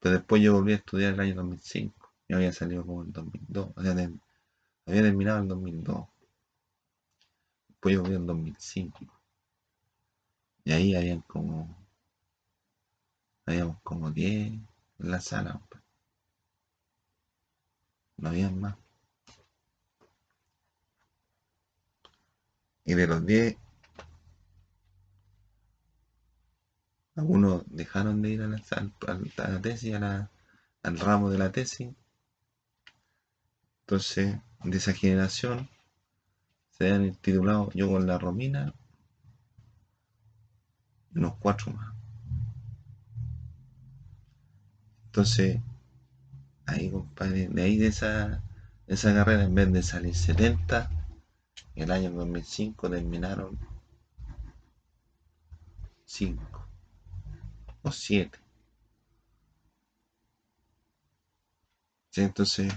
[0.00, 2.12] Pero después yo volví a estudiar el año 2005.
[2.28, 3.70] Yo había salido como en 2002.
[3.76, 6.08] O sea, había terminado en 2002.
[7.68, 8.98] Después yo volví en 2005.
[10.64, 11.76] Y ahí habían como.
[13.46, 14.66] Habíamos como 10 en
[14.98, 15.60] la sala.
[18.16, 18.76] No habían más.
[22.88, 23.54] Y de los 10,
[27.16, 31.90] algunos dejaron de ir a la, tesis, al ramo de la tesis.
[33.80, 35.68] Entonces, de esa generación,
[36.70, 38.72] se han titulado yo con la Romina,
[41.14, 41.94] unos cuatro más.
[45.08, 45.60] Entonces,
[46.64, 48.42] ahí, compadre, de ahí de esa,
[48.86, 50.97] esa carrera, en vez de salir 70,
[51.78, 53.58] el año 2005 terminaron
[56.04, 56.66] 5
[57.82, 58.38] o 7.
[62.16, 62.72] entonces,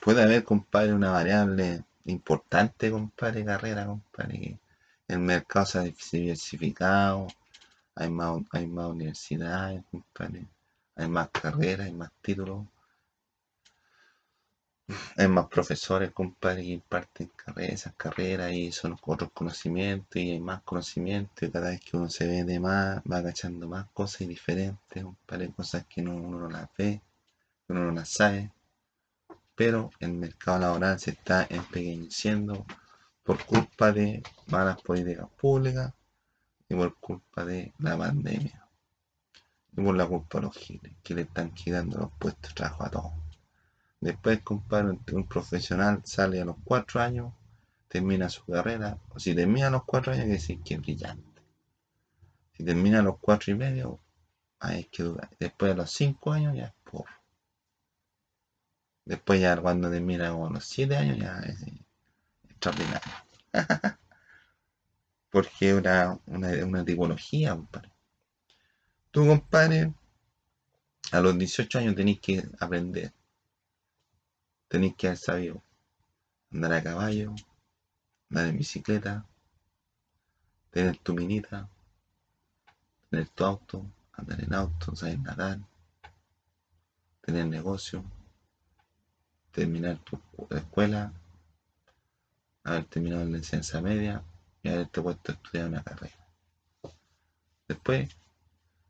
[0.00, 4.58] puede haber, compadre, una variable importante, compadre, carrera, compadre,
[5.08, 7.28] el mercado se ha diversificado,
[7.94, 10.46] hay más, hay más universidades, compadre,
[10.96, 12.66] hay más carreras, hay más títulos,
[15.16, 20.40] hay más profesores, compadre, que imparten carreras, esas carreras y son otros conocimientos y hay
[20.40, 24.28] más conocimiento y cada vez que uno se ve de más, va agachando más cosas
[24.28, 27.00] diferentes, compadre, cosas que uno no las ve,
[27.66, 28.50] que uno no las sabe.
[29.54, 32.64] Pero el mercado laboral se está empequeñeciendo
[33.22, 35.92] por culpa de malas políticas públicas
[36.68, 38.66] y por culpa de la pandemia.
[39.76, 42.84] Y por la culpa de los giles, que le están quitando los puestos de trabajo
[42.84, 43.21] a todos.
[44.02, 47.32] Después, compadre, un profesional sale a los cuatro años,
[47.86, 48.98] termina su carrera.
[49.10, 51.40] O si termina a los cuatro años, hay que decir que es brillante.
[52.52, 54.00] Si termina a los cuatro y medio,
[54.58, 55.30] hay que dudar.
[55.38, 57.12] Después de los cinco años, ya es pobre.
[59.04, 61.62] Después ya cuando termina a los siete años, ya es
[62.50, 63.12] extraordinario.
[65.30, 67.92] porque es una, una, tipología, compadre.
[69.12, 69.94] Tú, compadre,
[71.12, 73.12] a los 18 años tenéis que aprender.
[74.72, 75.62] Tenéis que haber sabido
[76.50, 77.34] andar a caballo,
[78.30, 79.26] andar en bicicleta,
[80.70, 81.68] tener tu minita,
[83.10, 85.58] tener tu auto, andar en auto, saber nadar,
[87.20, 88.02] tener negocio,
[89.50, 90.18] terminar tu
[90.48, 91.12] escuela,
[92.64, 94.24] haber terminado la licencia media,
[94.62, 96.26] y haberte puesto a estudiar una carrera.
[97.68, 98.08] Después,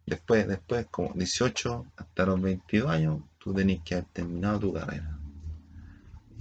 [0.07, 5.19] después, después, como 18 hasta los 22 años, tú tenés que haber terminado tu carrera.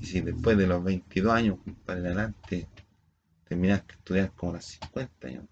[0.02, 2.68] Y si después de los 22 años, compadre, adelante,
[3.48, 5.46] terminaste de estudiar como a los 50 años,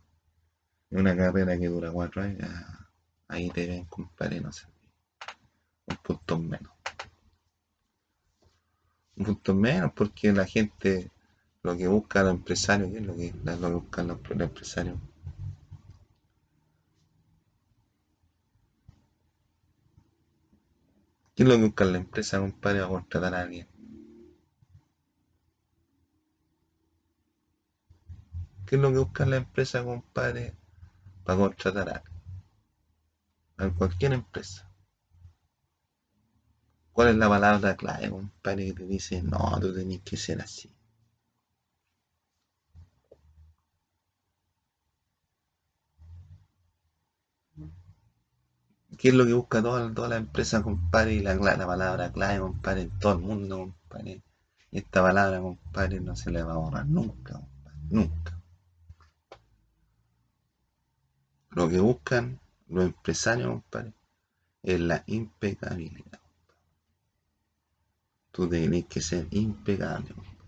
[0.89, 2.50] en una carrera que dura 4 años,
[3.28, 4.66] ahí te ven, compadre, no sé,
[5.86, 6.74] un punto menos.
[9.18, 11.12] Un punto menos porque la gente
[11.62, 14.97] lo que busca los empresarios, ¿qué es lo que, lo que buscan los, los empresarios?
[21.36, 23.78] ¿Qué es lo que busca la empresa, compadre, a contratar a alguien?
[28.70, 30.53] ¿Qué es lo que busca la empresa, compadre,
[31.24, 32.03] para contratar a?
[33.57, 34.70] A cualquier empresa.
[36.93, 40.70] ¿Cuál es la palabra clave, compadre, que te dice, no, tú tenés que ser así?
[48.99, 51.13] ¿Qué es lo que busca toda, toda la empresa, compadre?
[51.13, 54.22] Y la, la palabra clave, compadre, en todo el mundo, compadre.
[54.72, 58.38] Esta palabra, compadre, no se le va a borrar nunca, compadre, nunca.
[61.52, 63.93] Lo que buscan los empresarios, compadre,
[64.64, 66.20] es la impecabilidad.
[68.32, 70.39] Tú tenés que ser impecable, compadre.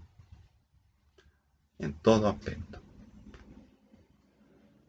[1.79, 2.79] En todo aspecto.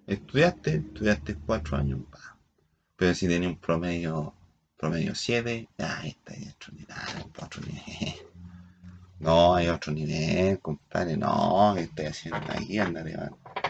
[0.07, 2.37] Estudiaste, estudiaste cuatro años, pa
[2.97, 4.35] pero si tenía un promedio,
[4.77, 8.15] promedio 7, ah, está hay otro nivel, otro nivel.
[9.19, 12.79] No, hay otro nivel, compadre, no, ¿qué estoy haciendo aquí?
[12.79, 13.19] Ándate,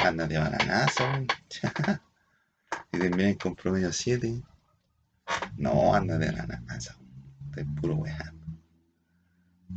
[0.03, 2.03] ándate a la
[2.93, 4.43] y terminé con promedio 7.
[5.57, 6.97] No, ándate a la NASA,
[7.47, 8.47] estoy puro weando.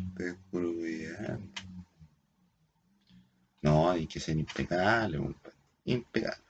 [0.09, 1.51] Estoy puro weando.
[3.61, 5.35] No, hay que ser impecable.
[5.85, 6.43] Impecable.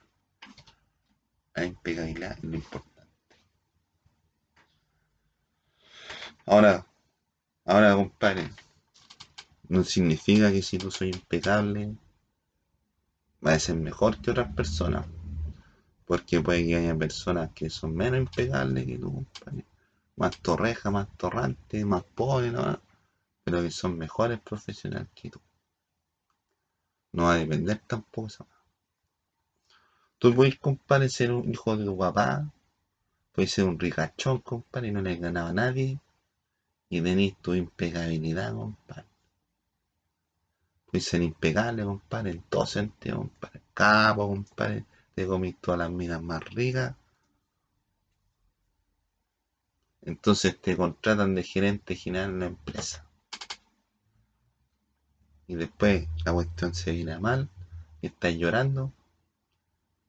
[1.53, 2.95] La impecabilidad es lo importante.
[6.45, 6.85] Ahora,
[7.65, 8.49] ahora, compadre,
[9.69, 11.95] no significa que si tú soy impecable,
[13.45, 15.05] va a ser mejor que otras personas.
[16.05, 19.65] Porque puede que haya personas que son menos impecables que tú, compadre.
[20.17, 22.79] Más torreja, más torrante, más pobres, ¿no?
[23.45, 25.39] pero que son mejores profesionales que tú.
[27.13, 28.45] No va a depender tampoco esa
[30.17, 32.51] Tú puedes, compadre, ser un hijo de tu papá,
[33.31, 35.99] puedes ser un ricachón, compadre, y no le ganaba a nadie,
[36.89, 39.05] y tenéis tu impecabilidad, compadre.
[40.87, 43.61] Puedes ser impecable, compadre, en todo sentido, compadre.
[43.75, 44.85] Capo, compadre,
[45.15, 46.95] te comís todas las minas más ricas.
[50.01, 53.05] Entonces te contratan de gerente general en la empresa.
[55.47, 57.49] Y después la cuestión se viene mal
[58.01, 58.91] y estás llorando.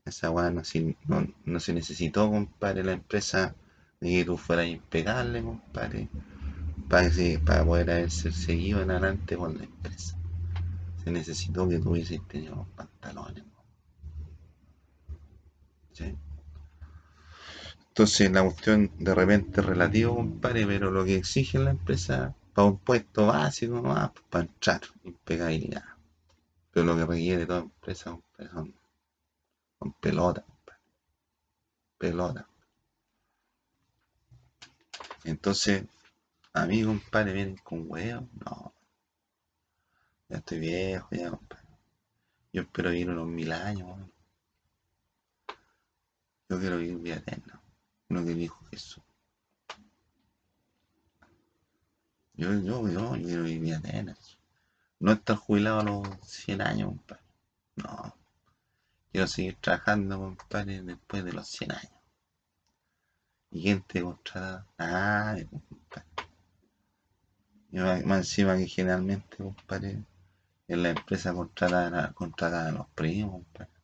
[0.05, 0.63] Esa weá no,
[1.45, 3.55] no, se necesitó, compadre, la empresa
[4.01, 6.09] de que tú fueras impecable, compadre
[6.89, 7.09] para,
[7.45, 10.17] para poder haberse seguido en adelante con la empresa.
[11.03, 13.45] Se necesitó que tuviese tenido los pantalones.
[17.89, 22.69] Entonces la cuestión de repente es relativo, compadre, pero lo que exige la empresa para
[22.69, 25.85] un puesto básico, pues, para entrar, impecabilidad.
[26.71, 28.75] Pero lo que requiere toda empresa, compadre, son,
[29.79, 30.81] son pelotas, compadre.
[31.99, 32.49] Pelota.
[35.25, 35.85] Entonces,
[36.53, 38.25] a mí, compadre, vienen con huevos.
[38.45, 38.73] No.
[40.29, 41.67] Ya estoy viejo, ya, compadre.
[42.53, 43.99] Yo espero vivir unos mil años,
[46.49, 47.61] Yo quiero vivir vida eterna.
[48.09, 49.03] Lo que dijo Jesús.
[52.35, 54.17] Yo, yo, yo, yo quiero vivir vida eterna.
[55.01, 57.23] No estar jubilado a los 100 años, compadre.
[57.77, 58.15] No.
[59.11, 61.93] Quiero seguir trabajando, compadre, después de los 100 años.
[63.51, 64.67] Y gente contratada.
[64.79, 66.07] Ah, compadre.
[67.73, 70.05] Y más encima que generalmente, compadre,
[70.69, 73.76] en la empresa contratada, contratada a los primos, compadre.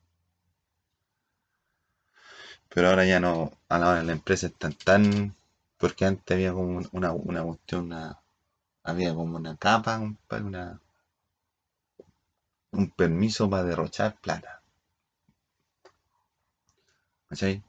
[2.75, 5.35] Pero ahora ya no, a la hora de la empresa están tan.
[5.79, 8.19] Porque antes había como una, una cuestión, una,
[8.83, 10.81] había como una capa, compadre, una,
[12.73, 14.63] un permiso para derrochar plata.
[17.29, 17.63] ¿Cachai?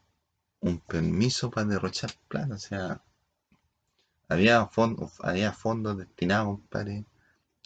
[0.62, 3.02] Un permiso para derrochar plata, o sea,
[4.30, 7.06] había fondos, había fondos destinados, compadre,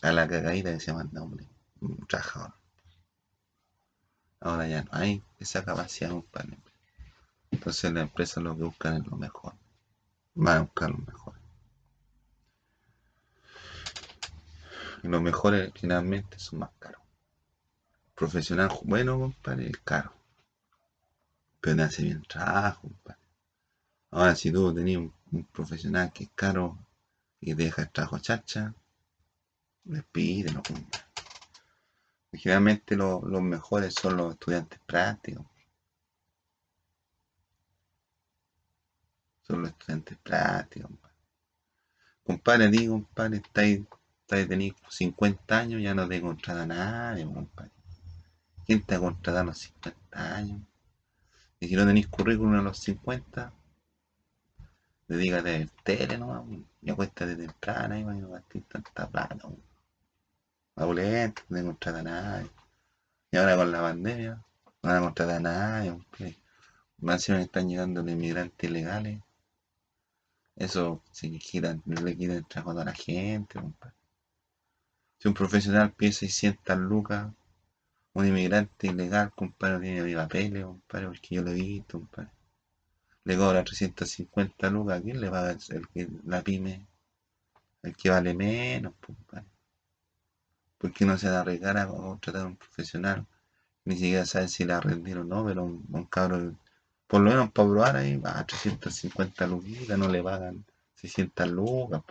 [0.01, 1.47] a la cagadita que se manda, hombre.
[1.81, 2.53] Un trabajador.
[4.39, 6.57] Ahora ya no hay esa capacidad, compadre.
[7.51, 9.53] Entonces la empresa lo que buscan es lo mejor.
[10.35, 11.33] Van a buscar lo mejor.
[15.03, 17.01] Y los mejores finalmente son más caros.
[18.15, 20.11] Profesional bueno, compadre, es caro.
[21.61, 23.19] Pero hace bien trabajo, compadre.
[24.11, 26.77] Ahora si tú tenías un profesional que es caro
[27.39, 28.73] y deja el trabajo chacha,
[29.87, 31.05] Despídelo, compadre.
[32.33, 35.45] Generalmente los mejores son los estudiantes prácticos.
[39.47, 40.91] Son los estudiantes prácticos.
[42.23, 43.79] Compadre, digo, compadre, estáis,
[44.21, 47.71] estáis tenéis 50 años, ya no te contrata nadie, compadre.
[48.65, 50.61] ¿Quién te ha contratado a los 50 años?
[51.61, 53.53] Y si no tenéis currículum a los 50,
[55.07, 56.43] dedícate a ver tele nomás,
[56.81, 59.47] y acuéstate temprano y a gastar tanta plata.
[60.75, 62.49] Abulento, no te contrata a nadie.
[63.31, 65.97] Y ahora con la pandemia, no van a contratar a nadie.
[66.99, 69.21] Más si están llegando los inmigrantes ilegales.
[70.57, 73.95] Eso se quitan, le quitan el trabajo a la gente, compadre.
[75.19, 77.31] Si un profesional pide 600 lucas,
[78.13, 82.31] un inmigrante ilegal, compadre, tiene viva pele, compadre, porque yo lo he visto, compadre.
[83.23, 86.87] Le cobra 350 lucas, ¿a quién le paga el, que la pyme?
[87.83, 89.45] El que vale menos, compadre.
[90.79, 93.27] ¿Por qué no se da recara a contratar a un profesional?
[93.85, 96.57] Ni siquiera sabe si la rendieron o no, pero un, un cabrón
[97.07, 102.01] por lo menos para probar ahí, a 350 lucas, no le pagan 600 lucas,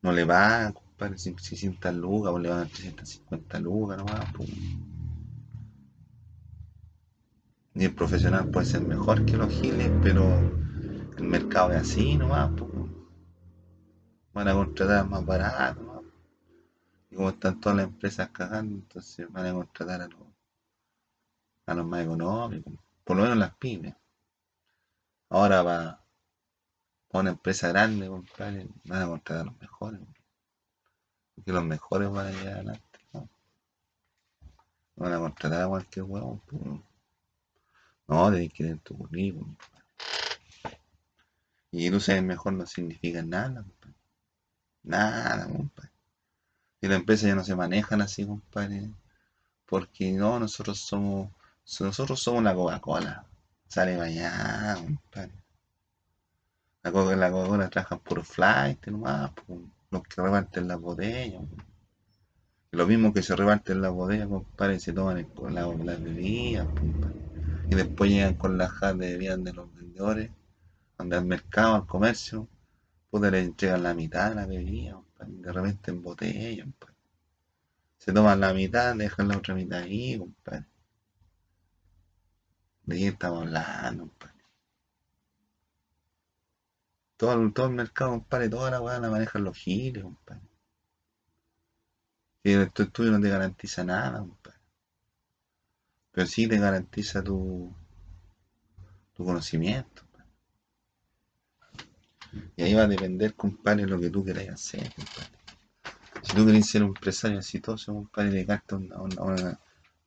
[0.00, 4.48] No le pagan, compadre, 600 lucas, o le van a 350 lucas nomás, pues.
[7.74, 10.24] Y el profesional puede ser mejor que los giles, pero
[11.16, 12.70] el mercado es así nomás, pues.
[14.32, 15.87] Van a contratar más barato,
[17.18, 20.20] como están todas las empresas cagando, entonces van a contratar a los,
[21.66, 23.96] a los más económicos, por lo menos las pymes.
[25.28, 30.00] Ahora va a una empresa grande, compadre, van a contratar a los mejores.
[31.34, 32.98] Porque los mejores van a llegar adelante.
[33.12, 33.28] ¿no?
[34.94, 36.06] Van a contratar a cualquier.
[36.06, 36.22] Pues.
[38.06, 39.56] No, de que ir tu currículum.
[41.72, 43.64] Y tú sabes mejor no significa nada.
[44.84, 45.87] Nada, compadre.
[46.80, 48.90] Y las empresas ya no se manejan así, compadre.
[49.66, 51.30] Porque no, nosotros somos,
[51.80, 53.26] nosotros somos la Coca-Cola.
[53.66, 55.32] Sale allá, compadre.
[56.82, 59.32] La Coca-Cola trabaja por flight nomás,
[59.90, 61.42] los que reparten las botellas.
[62.70, 66.68] Lo mismo que se reparten las botellas, compadre, se toman las la bebidas,
[67.70, 70.30] Y después llegan con las jarras de bebidas de los vendedores,
[70.96, 72.48] donde al mercado, al comercio,
[73.10, 76.66] pues le entregan la mitad de la bebida de repente en botella,
[77.98, 80.66] Se toman la mitad, dejan la otra mitad ahí, compadre.
[82.86, 84.34] ¿De qué estamos hablando, compadre?
[87.16, 90.42] Todo, todo el mercado, compadre, toda la weá la manejan los giles, compadre.
[92.44, 94.58] Y tu estudio no te garantiza nada, compadre.
[96.12, 97.74] Pero sí te garantiza tu,
[99.14, 100.07] tu conocimiento.
[102.56, 105.38] Y ahí va a depender, compadre, lo que tú queráis hacer, compadre.
[106.22, 109.60] Si tú querés ser un empresario exitoso, compadre, dedicarte a, una,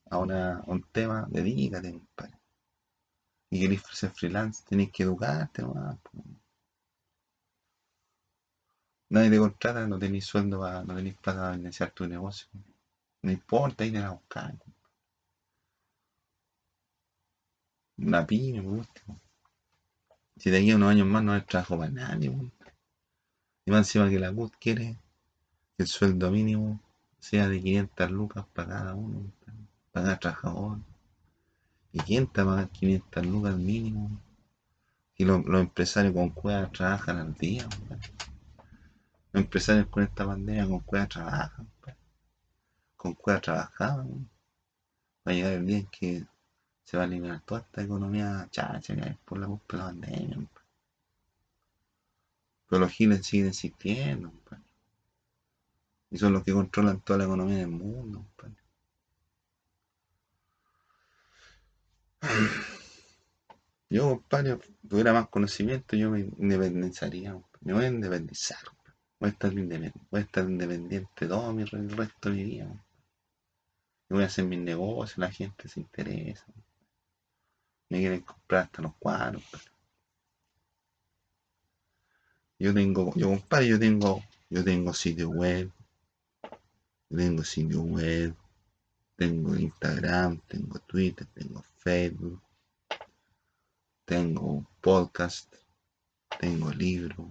[0.09, 2.33] a, una, un tema, dedícate, compadre.
[3.49, 5.97] Y querés ser freelance, tenés que educarte nomás.
[9.09, 12.47] Nadie te contrata, no tenés sueldo, no tenés plata para iniciar tu negocio.
[13.23, 14.55] No importa, ir a buscar.
[17.97, 19.21] Una pyme, por último.
[20.41, 22.31] Si de aquí a unos años más no hay trabajo para nadie,
[23.63, 24.97] Y más encima que la CUT quiere
[25.77, 26.81] que el sueldo mínimo
[27.19, 29.31] sea de 500 lucas para cada uno,
[29.91, 30.79] para cada trabajador.
[31.91, 34.19] ¿Y quién te pagar 500 lucas mínimo?
[35.15, 37.69] Y los, empresarios con cuevas trabajan al día,
[39.33, 41.69] Los empresarios con esta pandemia con cuevas trabajan,
[42.97, 44.27] Con cuevas trabajaban,
[45.19, 46.25] Va a llegar el día en que
[46.91, 49.85] se va a eliminar toda esta economía chacha que hay por la culpa de la
[49.85, 50.39] pandemia.
[52.67, 54.33] Pero los giles siguen existiendo.
[56.09, 58.25] Y son los que controlan toda la economía del mundo.
[63.89, 67.41] Yo, compadre, tuviera más conocimiento, yo me independizaría.
[67.61, 68.59] Me voy a independizar.
[69.17, 72.83] Voy a estar independiente, voy a estar independiente todo mi, el resto de mi vida.
[74.09, 76.45] voy a hacer mis negocios, la gente se interesa
[77.91, 79.43] me quieren comprar hasta los cuadros.
[82.57, 85.69] Yo tengo, yo compadre, yo tengo, yo tengo sitio web,
[87.09, 88.33] tengo sitio web,
[89.17, 92.41] tengo Instagram, tengo Twitter, tengo Facebook,
[94.05, 95.53] tengo podcast,
[96.39, 97.29] tengo libro,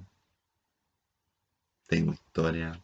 [1.87, 2.79] tengo historia,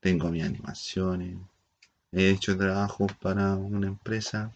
[0.00, 1.38] tengo mis animaciones,
[2.10, 4.52] he hecho trabajo para una empresa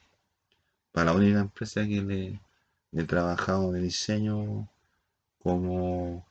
[0.95, 2.41] para la única empresa que le,
[2.93, 4.69] he trabajado de diseño
[5.41, 6.25] como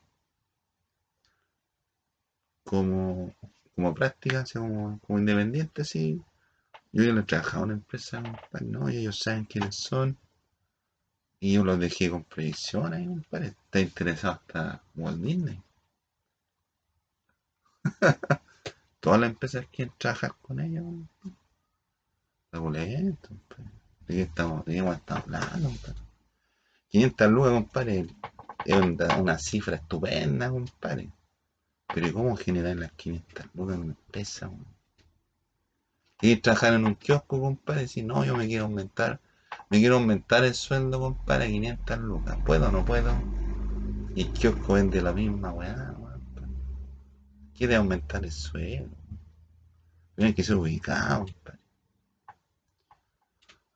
[2.64, 3.36] como
[3.76, 6.22] como práctica, así como, independiente, así.
[6.94, 8.24] Yo ya no he trabajado en una empresa,
[8.62, 10.18] no, y ellos saben quiénes son.
[11.42, 12.26] Y yo los dejé con
[12.94, 13.48] ahí, compadre.
[13.48, 15.62] Está interesado hasta Walt Disney.
[19.02, 20.86] Todas las empresas quieren trabajar con ellos.
[22.52, 23.18] Compadre.
[24.08, 26.02] ¿De qué estamos, de qué estamos hablando, compadre?
[26.90, 28.08] 500 lucas, compadre,
[28.66, 28.76] es
[29.20, 31.10] una, cifra estupenda, compadre.
[31.94, 34.48] Pero ¿cómo generar las 500 lucas en una empresa?
[34.48, 34.66] weón?
[36.18, 37.88] ¿Quieres trabajar en un kiosco, compadre?
[37.88, 39.20] Si no, yo me quiero aumentar,
[39.70, 42.38] me quiero aumentar el sueldo, compadre, a 500 lucas.
[42.46, 43.12] ¿Puedo o no puedo?
[44.16, 45.96] Y el kiosco vende la misma weá.
[47.56, 48.96] Quiere aumentar el sueldo.
[50.18, 51.63] Hay que ser ubicado, compadre.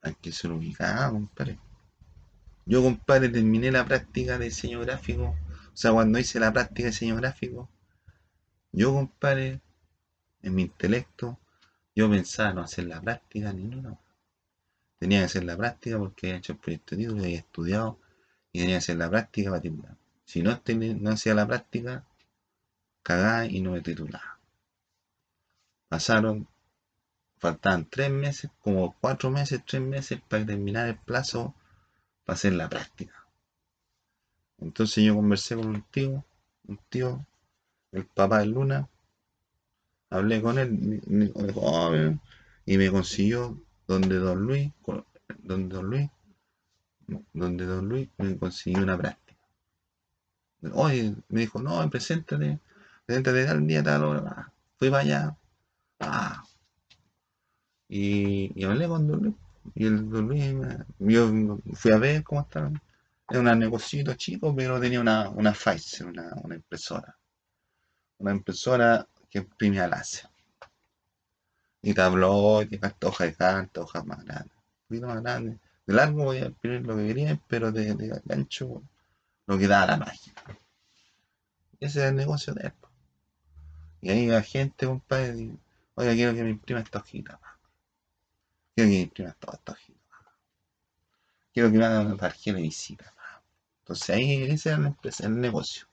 [0.02, 1.60] Hay que ser ubicado, compadre.
[2.66, 5.36] Yo, compadre, terminé la práctica de diseño gráfico.
[5.74, 7.70] O sea, cuando hice la práctica de diseño gráfico,
[8.72, 9.62] yo, compadre,
[10.42, 11.40] en mi intelecto,
[11.96, 14.00] yo pensaba no hacer la práctica ni nada.
[15.00, 18.00] Tenía que hacer la práctica porque había hecho el proyecto de título, había estudiado
[18.52, 19.98] y tenía que hacer la práctica para titular.
[20.26, 20.62] Si no,
[21.00, 22.06] no hacía la práctica,
[23.02, 24.40] cagaba y no me titulaba.
[25.88, 26.48] Pasaron,
[27.40, 31.56] faltaban tres meses, como cuatro meses, tres meses para terminar el plazo
[32.26, 33.26] para hacer la práctica.
[34.60, 36.24] Entonces yo conversé con un tío,
[36.68, 37.26] un tío,
[37.92, 38.90] el papá de Luna,
[40.10, 42.20] hablé con él "Oh, bien",
[42.66, 43.58] y me consiguió
[43.88, 44.72] donde Don Luis,
[45.44, 46.10] donde Don Luis,
[47.34, 49.40] donde Don Luis me consiguió una práctica.
[50.74, 52.60] Oye, me dijo, no, preséntate,
[53.06, 54.52] preséntate tal día, tal hora.
[54.78, 55.38] Fui para allá.
[56.00, 56.44] Ah,
[57.90, 59.38] y, y hablé con Don.
[59.76, 60.30] Y el Don
[61.00, 62.72] yo fui a ver cómo estaba.
[63.30, 67.18] Era un negocito chico, pero tenía una, una Pfizer, una, una impresora.
[68.20, 70.30] Una impresora que imprime a láser.
[71.82, 74.56] Y tabloide, carta, hoja de carta, hojas más grandes.
[74.56, 75.58] Un poquito más grandes.
[75.86, 78.82] De largo voy a imprimir lo que quería, pero de, de ancho
[79.48, 80.36] lo que daba la máquina.
[81.80, 82.74] Ese era el negocio de él.
[84.02, 85.58] Y ahí la gente, compadre, dice,
[85.96, 87.40] oiga, quiero que me imprima esta hojita.
[88.78, 90.00] Quiero que me imprima toda esta hojita.
[90.10, 90.32] pa.
[91.54, 93.14] Quiero que me hagan una tarjeta de visita.
[93.80, 94.80] Entonces ahí ese era
[95.22, 95.88] el negocio.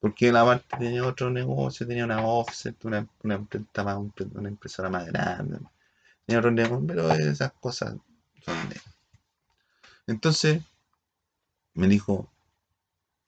[0.00, 3.36] Porque la parte tenía otro negocio, tenía una offset, una, una,
[3.84, 3.96] más-
[4.34, 5.58] una impresora más grande.
[6.26, 7.96] Tenía otro negocio, pero esas cosas
[8.44, 8.80] son de.
[10.06, 10.62] Entonces
[11.74, 12.28] me dijo,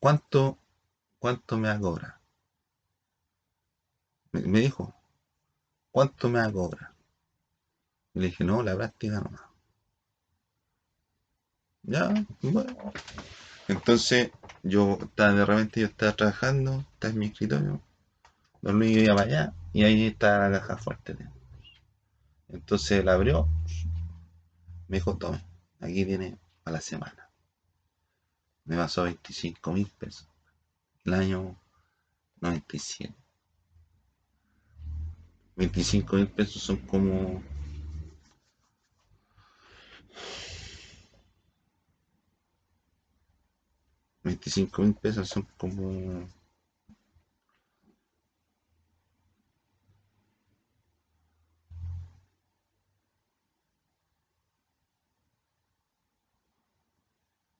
[0.00, 0.58] ¿cuánto,
[1.18, 2.20] cuánto me va a?
[4.32, 4.94] Me, me dijo,
[5.92, 6.94] ¿cuánto me va a?
[8.18, 9.30] Le dije, no, la práctica no.
[11.84, 12.12] Ya,
[12.42, 12.92] bueno.
[13.68, 14.32] Entonces,
[14.64, 17.80] yo estaba de repente, yo estaba trabajando, estaba en mi escritorio,
[18.60, 21.16] Don Luis iba para allá y ahí estaba la caja fuerte.
[22.48, 23.48] Entonces la abrió,
[24.88, 25.44] me dijo, tome,
[25.78, 27.30] aquí tiene a la semana.
[28.64, 30.28] Me pasó 25 mil pesos.
[31.04, 31.56] El año
[32.40, 33.14] 97.
[35.54, 37.40] 25 mil pesos son como...
[44.22, 46.28] Veinticinco mil pesos son como...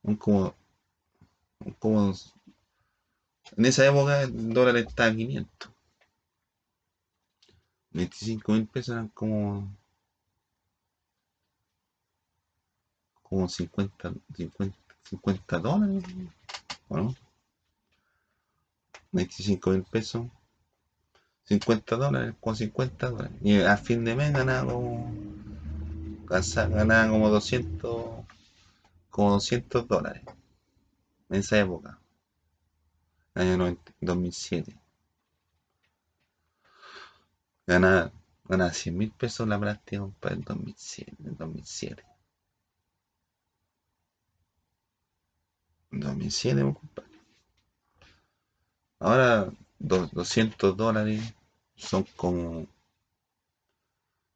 [0.03, 0.55] Son como...
[1.61, 2.15] son como
[3.57, 5.71] en esa época el dólar estaba a 500.
[7.93, 9.78] 25 mil pesos eran como...
[13.29, 14.79] Como 50, 50,
[15.11, 16.05] 50 dólares.
[16.89, 17.15] ¿O no?
[19.13, 20.27] 25 mil pesos.
[21.45, 23.33] 50 dólares, con 50 dólares.
[23.43, 25.13] Y a fin de mes ganaba como.
[26.27, 28.27] Ganaba como 200.
[29.11, 30.23] Como 200 dólares.
[31.31, 31.99] En esa época.
[33.35, 34.77] Año 90 2007.
[37.67, 38.11] Ganaba,
[38.45, 41.17] ganaba 100 mil pesos la práctica, compadre, en 2007.
[41.25, 42.08] En 2007.
[45.93, 47.11] 2007, pues, compadre.
[49.01, 51.35] Ahora, do- 200 dólares
[51.75, 52.65] son como.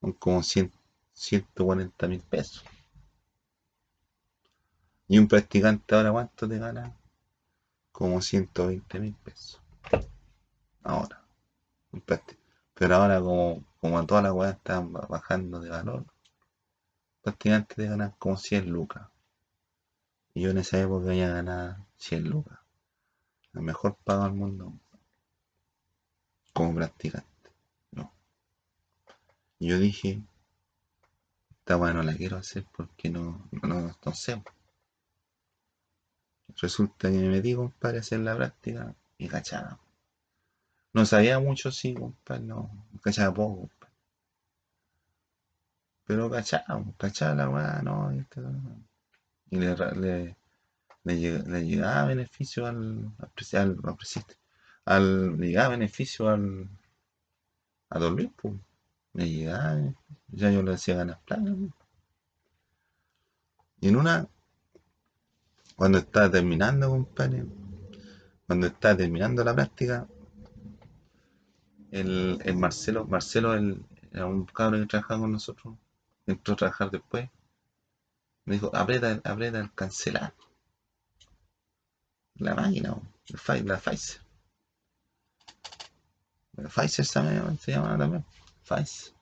[0.03, 0.71] Son como 100,
[1.15, 2.63] 140 mil pesos.
[5.07, 6.93] Y un practicante ahora, ¿cuánto te gana?
[7.93, 9.61] Como 120 mil pesos.
[10.85, 11.21] Ahora.
[11.93, 12.03] un
[12.75, 16.05] Pero ahora, como, como todas las weas están ba- bajando de valor,
[17.23, 19.09] practicantes te ganan como 100 lucas.
[20.35, 22.59] Y yo en esa época ya ganaba 100 lucas.
[23.55, 24.73] el mejor pago del mundo
[26.53, 27.51] como practicante.
[27.93, 28.13] No.
[29.59, 30.23] Yo dije,
[31.51, 34.43] esta weá no la quiero hacer porque no, no, no sé.
[36.61, 39.79] Resulta que me metí, compadre, a hacer la práctica y cachaba.
[40.93, 42.71] No sabía mucho, sí, compadre, no,
[43.03, 43.93] cachaba poco, compadre.
[46.07, 48.25] Pero cachaba, cachaba la weá, no, y,
[49.53, 50.37] y le, le,
[51.05, 53.13] le, llegaba beneficio al,
[53.53, 53.77] al,
[54.87, 56.69] al, le llegaba beneficio al,
[57.91, 58.55] a Luis, pues.
[59.13, 59.79] Me llegaba,
[60.29, 61.55] ya yo le hacía ganas plata.
[63.83, 64.27] Y en una,
[65.77, 67.45] cuando estaba terminando, compadre,
[68.47, 70.09] cuando estaba terminando la práctica,
[71.91, 75.75] el, el Marcelo, Marcelo el, era un cabrón que trabajaba con nosotros,
[76.27, 77.29] entró a trabajar después,
[78.45, 79.21] me dijo, aprieta,
[79.59, 80.35] el cancelar.
[82.37, 82.97] La máquina,
[83.65, 84.21] la Pfizer.
[86.55, 88.25] La Pfizer también se llama también.
[88.65, 89.15] Pfizer.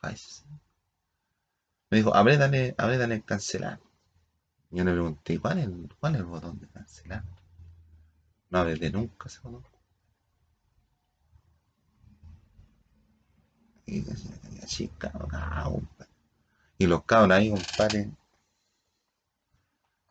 [0.00, 0.46] Pfizer.
[1.90, 3.80] Me dijo, apriétale, apriétale cancelar.
[4.70, 7.24] Yo le pregunté, ¿cuál es, el, ¿cuál es el botón de cancelar?
[8.50, 9.64] No apreté nunca ese botón.
[13.86, 14.04] Y
[14.62, 15.88] así, cabrón,
[16.78, 18.10] Y los cabros ahí, compadre.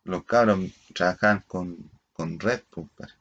[0.04, 0.60] Los cabros
[0.94, 3.14] trabajaban con, con red, compadre.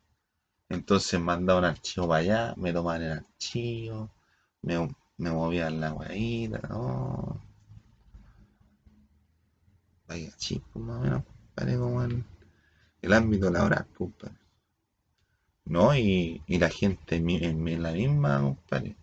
[0.68, 4.11] Entonces mandaba un archivo para allá, me tomaban el archivo,
[4.62, 4.88] me,
[5.18, 7.40] me movían la guaita, no.
[10.09, 12.24] Vaya chico, más o menos, compadre, como el,
[13.03, 14.36] el ámbito laboral, compadre.
[15.66, 18.97] No, y, y la gente en, en, la misma, compadre,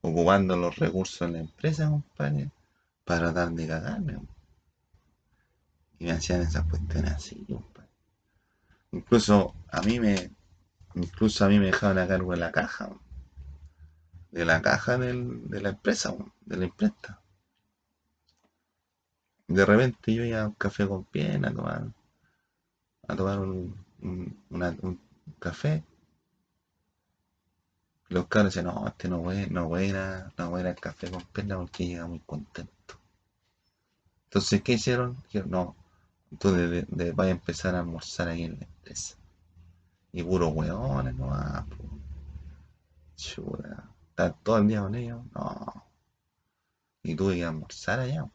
[0.00, 2.50] ocupando los recursos de la empresa, compadre,
[3.06, 4.18] para tratar de cagarme.
[5.98, 7.46] Y me hacían esas cuestiones así.
[8.92, 10.30] Incluso a mí me,
[10.94, 12.90] incluso a mí me dejaban a cargo de la caja,
[14.30, 17.22] de la caja de la empresa, de la imprenta
[19.48, 21.92] de repente yo iba a un café con pierna a tomar,
[23.08, 25.00] a tomar un, un,
[25.38, 25.84] café.
[28.08, 30.60] Los cabros decían, no, este no voy, no voy a ir a, no voy a
[30.62, 32.72] ir al café con pierna porque llega muy contento.
[34.24, 35.16] Entonces, ¿qué hicieron?
[35.24, 35.76] Dijeron, no,
[36.38, 39.16] tú de, de, a empezar a almorzar ahí en la empresa.
[40.12, 41.66] Y puro hueones, no, ah,
[43.16, 43.84] chura.
[44.10, 45.84] Estar todo el día con ellos, no.
[47.02, 48.26] Y tuve que almorzar allá.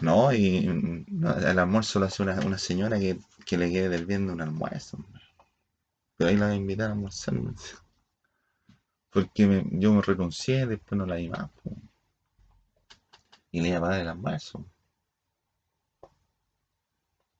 [0.00, 4.40] No, y el almuerzo lo hace una, una señora que, que, le quede debiendo un
[4.42, 4.98] almuerzo.
[6.16, 7.34] Pero ahí la voy a almorzar.
[9.10, 11.50] Porque yo me renuncié, después no la di más.
[13.50, 14.64] Y le iba a pagar el almuerzo.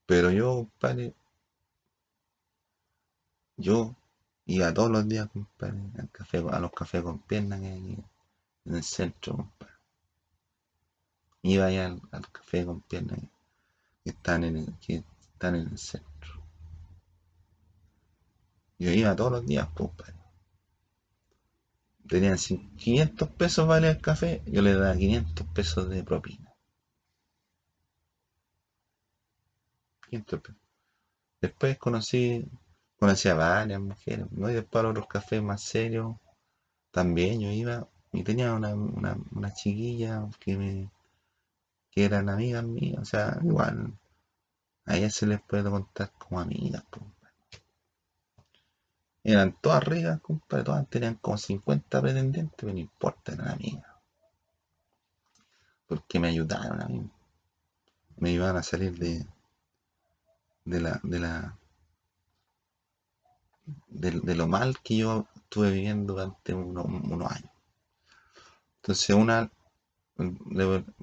[0.07, 1.15] Pero yo, compadre,
[3.57, 3.95] yo
[4.47, 8.05] iba todos los días, compadre, al café, a los cafés con piernas en
[8.65, 9.75] el centro, compadre.
[11.43, 13.21] Iba allá al, café con piernas
[14.03, 16.16] que están en el, que están en el centro.
[18.79, 20.15] Yo iba todos los días, compadre.
[22.09, 26.55] Tenían 500 pesos vale el café, yo le daba 500 pesos de propina.
[30.09, 30.61] 500 pesos.
[31.41, 32.45] Después conocí,
[32.99, 34.51] conocí a varias mujeres, ¿no?
[34.51, 36.17] Y después a otros cafés más serios,
[36.91, 40.91] también yo iba y tenía una, una, chiquilla que me,
[41.91, 43.99] que eran amigas mías, o sea, igual
[44.87, 47.16] a ellas se les puede contar como amigas, compadre.
[49.29, 53.85] Eran todas ricas, compadre, todas tenían como 50 pretendientes, pero no importa, eran amigas.
[55.89, 57.11] Porque me ayudaron a mí.
[58.19, 59.27] Me iban a salir de,
[60.65, 61.59] de la, de la,
[63.89, 66.87] de, lo mal que yo estuve viviendo durante unos,
[67.33, 67.51] años.
[68.77, 69.51] Entonces una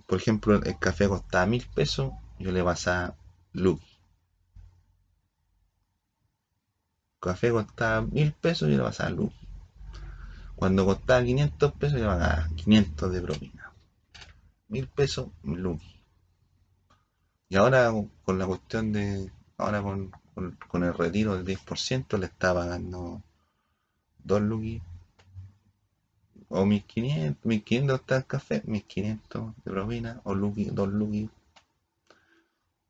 [0.08, 3.16] por ejemplo, el café costaba mil pesos, yo le pasaba
[3.52, 3.93] Lucky.
[7.24, 9.48] Café costaba mil pesos, yo le pasaba Lucky.
[10.58, 13.72] Cuando costaba 500 pesos, yo le pasaba 500 de propina.
[14.68, 16.04] Mil pesos, Lucky.
[17.48, 17.94] Y ahora
[18.26, 20.12] con la cuestión de, ahora con,
[20.68, 23.22] con, el retiro del 10%, le estaba pagando
[24.26, 24.82] 2 Lucky
[26.50, 31.30] o 1500, 1500 está el café, 1500 de propina, o lugi, dos lugi.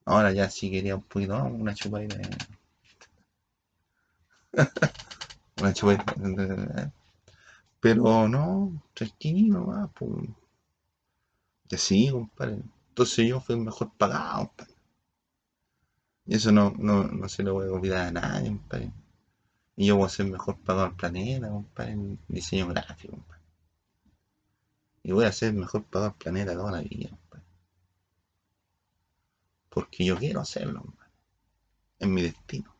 [0.05, 2.17] Ahora ya si quería un poquito más, una chupadita.
[7.79, 10.29] Pero no, tranquilo, va, pues.
[11.69, 12.59] Y así, compadre.
[12.89, 14.73] Entonces yo fui el mejor pagado, compadre.
[16.25, 18.93] Y eso no, no, no se lo voy a olvidar a nadie, compadre.
[19.75, 23.43] Y yo voy a ser mejor pagado al planeta, compadre, en diseño gráfico, compadre.
[25.03, 27.45] Y voy a ser mejor pagado al planeta toda la vida, compadre.
[29.69, 31.11] Porque yo quiero hacerlo, compadre.
[31.99, 32.72] Es mi destino.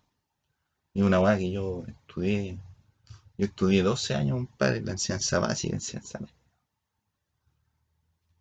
[0.93, 2.59] Y una weá que yo estudié,
[3.37, 6.33] yo estudié 12 años, compadre, la enseñanza básica, en enseñanza media.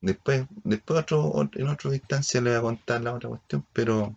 [0.03, 4.17] Después, después otro, en otra instancia le voy a contar la otra cuestión, pero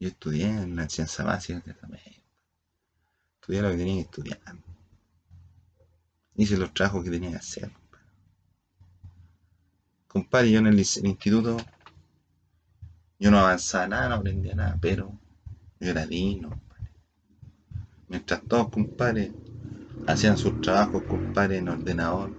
[0.00, 2.22] yo estudié en la enseñanza básica media.
[3.40, 4.40] Estudié lo que tenía que estudiar.
[6.36, 7.70] Hice los trabajos que tenía que hacer.
[10.08, 11.56] Compadre, yo en el, instituto,
[13.18, 15.12] yo no avanzaba nada, no aprendía nada, pero
[15.80, 16.60] yo era digno.
[18.08, 19.32] Mientras todos, compadre,
[20.06, 22.30] hacían sus trabajos, compadre, en ordenador,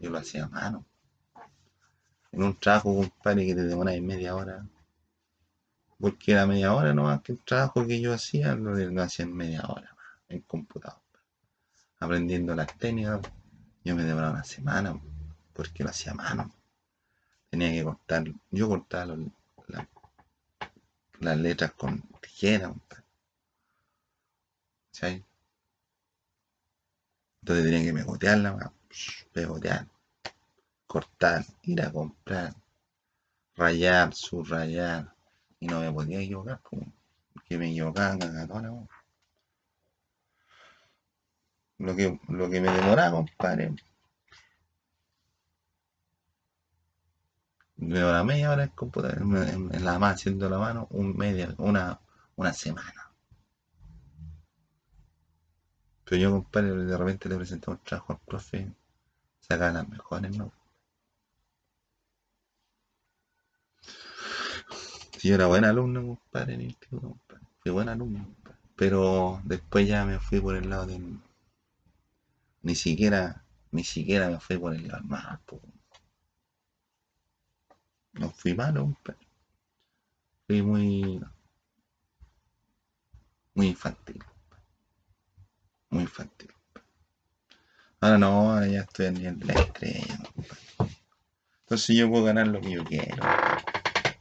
[0.00, 0.84] yo lo hacía a mano.
[2.32, 4.66] En un trabajo, compadre, que te demoraba media hora,
[5.98, 9.62] porque era media hora nomás que el trabajo que yo hacía, lo, hacía en media
[9.66, 9.96] hora,
[10.28, 11.00] en computador.
[11.98, 13.20] Aprendiendo las técnicas,
[13.82, 15.00] yo me demoraba una semana,
[15.54, 16.52] porque lo hacía a mano.
[17.48, 19.16] Tenía que cortar, yo cortaba
[21.20, 22.72] las letras con tijera.
[24.90, 25.24] ¿Sí?
[27.40, 28.72] Entonces tenía que pegotearla,
[29.32, 29.86] pegotear,
[30.86, 32.54] cortar, ir a comprar,
[33.54, 35.14] rayar, subrayar.
[35.60, 36.92] Y no me podía equivocar, como
[37.48, 38.86] que me equivocaba cagatona.
[41.78, 43.74] Lo que, lo que me demoraba, compadre.
[47.78, 52.00] Me demoraba media hora en computador, en, la mano, haciendo la mano, un media, una,
[52.36, 53.10] una semana.
[56.04, 58.72] Pero yo, compadre, de repente le presentamos trabajo al profe,
[59.40, 60.52] saca las mejores, ¿no?
[65.18, 67.46] Si yo era buen alumno, compadre, en el instituto, compadre.
[67.58, 68.58] Fui buen alumno, compadre.
[68.76, 71.00] Pero después ya me fui por el lado de...
[72.62, 75.40] Ni siquiera, ni siquiera me fui por el lado más,
[78.18, 79.26] No fui malo, compadre.
[80.46, 81.20] Fui muy...
[83.54, 84.22] Muy infantil
[85.90, 86.52] muy infantil.
[88.00, 90.18] Ahora no, ahora ya estoy en nivel de la estrella.
[91.60, 93.22] Entonces yo puedo ganar lo que yo quiero.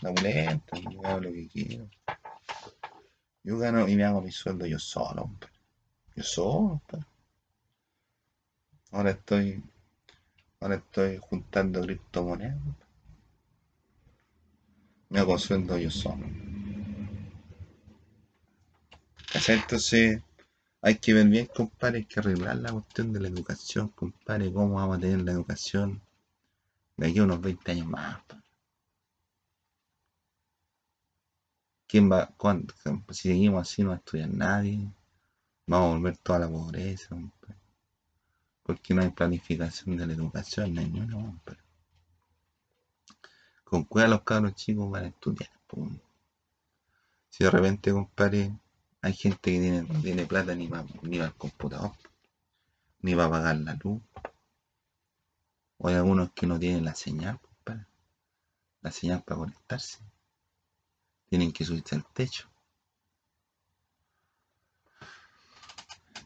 [0.02, 1.90] La bulenta, yo gano lo que quiero.
[3.44, 5.30] Yo gano y me hago mi sueldo yo solo,
[6.16, 6.82] Yo solo,
[8.92, 9.62] Ahora estoy.
[10.62, 12.58] Ahora estoy juntando criptomonedas.
[15.16, 16.26] Me hago sueldo yo solo.
[19.48, 20.22] Entonces
[20.82, 24.76] hay que ver bien, compadre, hay que arreglar la cuestión de la educación, compadre, cómo
[24.76, 26.02] vamos a tener la educación
[26.98, 28.18] de aquí a unos 20 años más.
[31.88, 32.74] ¿Quién va, cuándo,
[33.12, 34.80] si seguimos así no va a estudiar nadie,
[35.66, 37.56] vamos a volver toda la pobreza, compadre.
[38.64, 41.65] Porque no hay planificación de la educación, no compadre.
[43.66, 45.50] Con cuidado los cabros chicos van a estudiar.
[47.30, 48.58] Si de repente, compadre,
[49.02, 51.92] hay gente que tiene, no tiene plata ni para ni el computador,
[53.02, 54.02] ni va a pagar la luz.
[55.78, 57.88] O hay algunos que no tienen la señal, para,
[58.82, 60.00] la señal para conectarse.
[61.28, 62.50] Tienen que subirse al techo.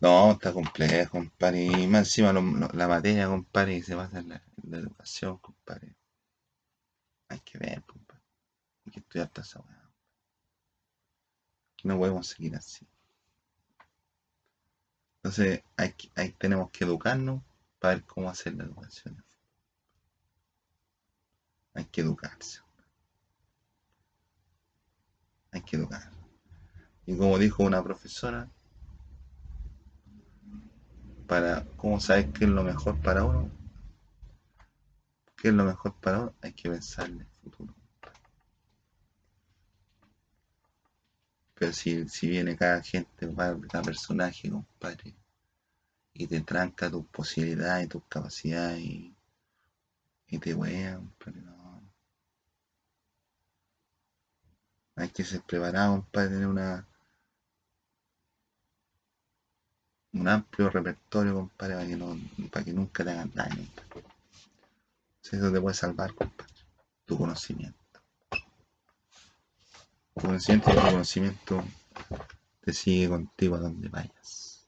[0.02, 1.66] No, está complejo, compadre.
[1.66, 4.44] Y más encima la materia, compadre, que se basa en la,
[4.78, 5.96] educación, compadre.
[7.30, 8.24] Hay que ver, compadre.
[8.86, 9.64] Hay que estudiar toda esa
[11.84, 12.86] no podemos seguir así.
[15.18, 17.42] Entonces, hay, hay, tenemos que educarnos
[17.80, 19.24] para ver cómo hacer la educación.
[21.74, 22.62] Hay que educarse.
[25.52, 26.12] Hay que educar.
[27.06, 28.50] Y como dijo una profesora,
[31.28, 33.50] para cómo saber qué es lo mejor para uno,
[35.42, 37.74] qué es lo mejor para uno, hay que pensar en el futuro.
[41.56, 45.14] Pero si, viene cada gente, cada personaje, compadre,
[46.14, 49.14] y te tranca tus posibilidades tus capacidades y,
[50.40, 51.38] te wean, pero.
[54.96, 56.86] Hay que ser preparado, compadre, tener una
[60.14, 62.18] un amplio repertorio, compadre, para que, no,
[62.52, 63.66] para que nunca te hagan daño.
[65.32, 66.54] Eso te puede salvar, compadre,
[67.06, 67.80] tu conocimiento
[70.20, 71.64] conocimiento y tu conocimiento
[72.62, 74.68] te sigue contigo a donde vayas.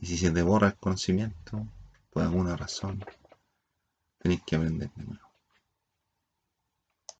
[0.00, 1.66] Y si se te borra el conocimiento,
[2.10, 3.04] por alguna razón,
[4.18, 5.27] tenés que aprender de nuevo.